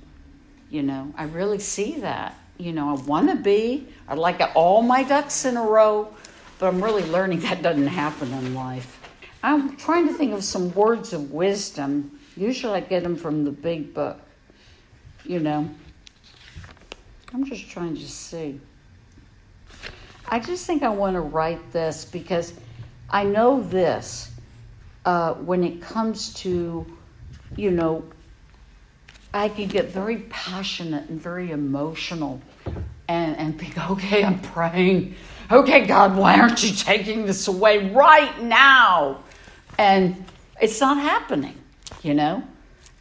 You 0.69 0.83
know, 0.83 1.13
I 1.17 1.25
really 1.25 1.59
see 1.59 1.99
that. 1.99 2.35
You 2.57 2.73
know, 2.73 2.89
I 2.89 3.01
want 3.01 3.29
to 3.29 3.35
be. 3.35 3.87
I 4.07 4.15
like 4.15 4.41
all 4.55 4.81
my 4.81 5.03
ducks 5.03 5.45
in 5.45 5.57
a 5.57 5.61
row, 5.61 6.13
but 6.57 6.67
I'm 6.67 6.83
really 6.83 7.03
learning 7.03 7.39
that 7.41 7.61
doesn't 7.61 7.87
happen 7.87 8.31
in 8.33 8.55
life. 8.55 9.06
I'm 9.43 9.77
trying 9.77 10.07
to 10.07 10.13
think 10.13 10.33
of 10.33 10.43
some 10.43 10.73
words 10.73 11.13
of 11.13 11.31
wisdom. 11.31 12.19
Usually 12.35 12.73
I 12.73 12.79
get 12.79 13.03
them 13.03 13.15
from 13.15 13.43
the 13.43 13.51
big 13.51 13.93
book. 13.93 14.19
You 15.23 15.39
know, 15.39 15.69
I'm 17.33 17.45
just 17.45 17.69
trying 17.69 17.95
to 17.95 18.07
see. 18.07 18.59
I 20.29 20.39
just 20.39 20.65
think 20.65 20.83
I 20.83 20.89
want 20.89 21.15
to 21.15 21.21
write 21.21 21.71
this 21.71 22.05
because 22.05 22.53
I 23.09 23.23
know 23.23 23.61
this 23.61 24.31
uh, 25.05 25.33
when 25.35 25.63
it 25.63 25.81
comes 25.81 26.33
to, 26.35 26.85
you 27.55 27.71
know, 27.71 28.03
I 29.33 29.49
can 29.49 29.67
get 29.67 29.89
very 29.89 30.17
passionate 30.29 31.09
and 31.09 31.21
very 31.21 31.51
emotional 31.51 32.41
and, 33.07 33.37
and 33.37 33.59
think, 33.59 33.77
okay, 33.91 34.23
I'm 34.23 34.39
praying. 34.39 35.15
Okay, 35.49 35.85
God, 35.85 36.17
why 36.17 36.39
aren't 36.39 36.63
you 36.63 36.75
taking 36.75 37.25
this 37.25 37.47
away 37.47 37.89
right 37.91 38.41
now? 38.41 39.23
And 39.77 40.25
it's 40.61 40.81
not 40.81 40.97
happening, 40.97 41.57
you 42.03 42.13
know? 42.13 42.43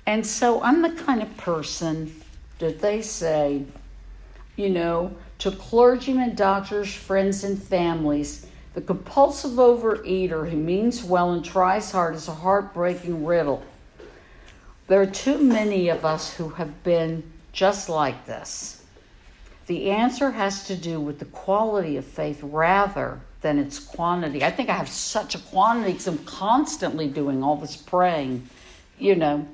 And 0.07 0.25
so 0.25 0.63
I'm 0.63 0.83
the 0.83 0.91
kind 0.91 1.23
of 1.23 1.37
person 1.37 2.15
that 2.59 2.81
they 2.81 3.03
say, 3.03 3.65
you 4.57 4.71
know, 4.71 5.15
to 5.39 5.51
clergymen, 5.51 6.35
doctors, 6.35 6.95
friends, 6.95 7.45
and 7.45 7.61
families, 7.61 8.47
the 8.75 8.81
compulsive 8.81 9.53
overeater 9.53 10.49
who 10.49 10.57
means 10.57 11.03
well 11.03 11.33
and 11.33 11.45
tries 11.45 11.91
hard 11.91 12.15
is 12.15 12.29
a 12.29 12.35
heartbreaking 12.35 13.25
riddle. 13.25 13.63
There 14.87 15.01
are 15.01 15.07
too 15.07 15.39
many 15.39 15.89
of 15.89 16.05
us 16.05 16.33
who 16.33 16.51
have 16.51 16.83
been 16.85 17.23
just 17.53 17.89
like 17.89 18.27
this. 18.27 18.85
The 19.67 19.91
answer 19.91 20.31
has 20.31 20.65
to 20.69 20.77
do 20.77 21.01
with 21.01 21.19
the 21.19 21.25
quality 21.27 21.97
of 21.97 22.05
faith 22.05 22.41
rather 22.43 23.21
than 23.47 23.61
its 23.61 23.79
quantity. 23.79 24.43
I 24.43 24.51
think 24.51 24.69
I 24.69 24.75
have 24.75 24.89
such 24.89 25.37
a 25.37 25.39
quantity 25.39 25.93
because 25.93 26.09
I'm 26.09 26.19
constantly 26.25 27.07
doing 27.07 27.45
all 27.45 27.55
this 27.55 27.77
praying. 27.77 28.49
You 28.99 29.15
know, 29.15 29.47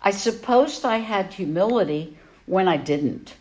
I 0.00 0.12
supposed 0.12 0.84
I 0.84 0.98
had 0.98 1.34
humility 1.34 2.16
when 2.46 2.68
I 2.68 2.76
didn't. 2.76 3.34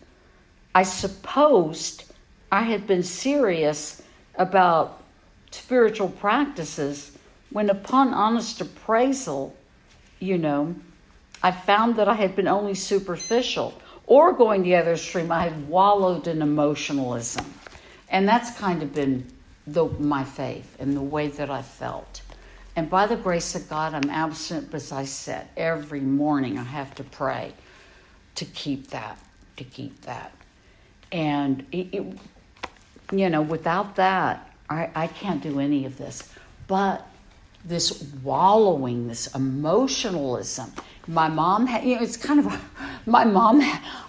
I 0.73 0.81
supposed 0.81 2.11
I 2.51 2.63
had 2.63 2.87
been 2.87 3.03
serious 3.03 4.01
about 4.39 5.03
spiritual 5.51 6.09
practices, 6.09 7.15
when 7.51 7.69
upon 7.69 8.11
honest 8.15 8.59
appraisal, 8.59 9.55
you 10.19 10.39
know, 10.39 10.73
I 11.43 11.51
found 11.51 11.95
that 11.97 12.07
I 12.07 12.15
had 12.15 12.35
been 12.35 12.47
only 12.47 12.73
superficial. 12.73 13.79
Or 14.07 14.33
going 14.33 14.63
the 14.63 14.77
other 14.77 14.93
extreme, 14.93 15.31
I 15.31 15.43
had 15.43 15.69
wallowed 15.69 16.27
in 16.27 16.41
emotionalism. 16.41 17.45
And 18.09 18.27
that's 18.27 18.57
kind 18.57 18.81
of 18.81 18.95
been 18.95 19.27
the, 19.67 19.85
my 19.85 20.23
faith 20.23 20.75
and 20.79 20.95
the 20.95 21.01
way 21.01 21.27
that 21.29 21.49
I 21.49 21.61
felt. 21.61 22.21
And 22.75 22.89
by 22.89 23.05
the 23.05 23.17
grace 23.17 23.53
of 23.55 23.67
God, 23.69 23.93
I'm 23.93 24.09
absent, 24.09 24.71
but 24.71 24.77
as 24.77 24.91
I 24.91 25.05
said, 25.05 25.47
every 25.57 25.99
morning 25.99 26.57
I 26.57 26.63
have 26.63 26.95
to 26.95 27.03
pray 27.03 27.53
to 28.35 28.45
keep 28.45 28.87
that, 28.87 29.17
to 29.57 29.63
keep 29.63 30.01
that. 30.01 30.31
And, 31.11 31.65
it, 31.71 31.87
it, 31.93 32.17
you 33.11 33.29
know, 33.29 33.41
without 33.41 33.95
that, 33.97 34.49
I, 34.69 34.89
I 34.95 35.07
can't 35.07 35.43
do 35.43 35.59
any 35.59 35.85
of 35.85 35.97
this. 35.97 36.31
But 36.67 37.05
this 37.65 38.03
wallowing, 38.23 39.07
this 39.07 39.33
emotionalism. 39.35 40.71
My 41.07 41.27
mom 41.27 41.67
had, 41.67 41.83
you 41.83 41.95
know, 41.95 42.01
it's 42.01 42.17
kind 42.17 42.39
of, 42.39 42.71
my 43.05 43.25
mom, 43.25 43.61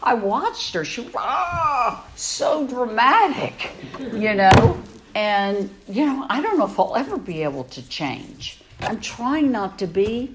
I 0.02 0.14
watched 0.14 0.74
her. 0.74 0.84
She, 0.84 1.08
ah, 1.16 2.06
so 2.16 2.66
dramatic, 2.66 3.72
you 3.98 4.34
know. 4.34 4.82
And, 5.14 5.70
you 5.88 6.06
know, 6.06 6.26
I 6.28 6.40
don't 6.40 6.58
know 6.58 6.66
if 6.66 6.78
I'll 6.78 6.96
ever 6.96 7.18
be 7.18 7.42
able 7.42 7.64
to 7.64 7.88
change. 7.88 8.60
I'm 8.80 9.00
trying 9.00 9.52
not 9.52 9.78
to 9.80 9.86
be, 9.86 10.34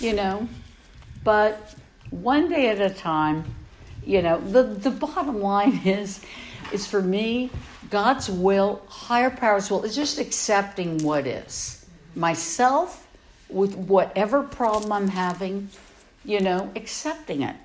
you 0.00 0.12
know, 0.12 0.48
but 1.24 1.74
one 2.10 2.48
day 2.48 2.68
at 2.68 2.80
a 2.80 2.90
time, 2.90 3.44
you 4.04 4.22
know, 4.22 4.40
the, 4.40 4.62
the 4.62 4.90
bottom 4.90 5.40
line 5.40 5.80
is, 5.84 6.24
is 6.72 6.86
for 6.86 7.02
me, 7.02 7.50
God's 7.90 8.30
will, 8.30 8.82
higher 8.88 9.30
power's 9.30 9.70
will, 9.70 9.82
is 9.84 9.94
just 9.94 10.18
accepting 10.18 11.02
what 11.02 11.26
is. 11.26 11.84
Myself, 12.14 13.06
with 13.48 13.74
whatever 13.74 14.42
problem 14.42 14.92
I'm 14.92 15.08
having, 15.08 15.68
you 16.24 16.40
know, 16.40 16.70
accepting 16.74 17.42
it. 17.42 17.56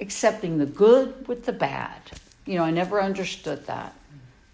Accepting 0.00 0.58
the 0.58 0.66
good 0.66 1.28
with 1.28 1.46
the 1.46 1.52
bad. 1.52 2.00
You 2.44 2.56
know, 2.56 2.64
I 2.64 2.70
never 2.70 3.00
understood 3.00 3.66
that. 3.66 3.94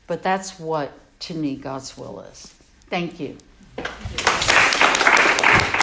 But 0.06 0.22
that's 0.22 0.58
what 0.58 0.92
to 1.20 1.34
me 1.34 1.56
God's 1.56 1.96
will 1.96 2.20
is. 2.20 2.54
Thank 2.88 3.20
you. 3.20 3.36
Thank 3.76 5.72
you. 5.72 5.77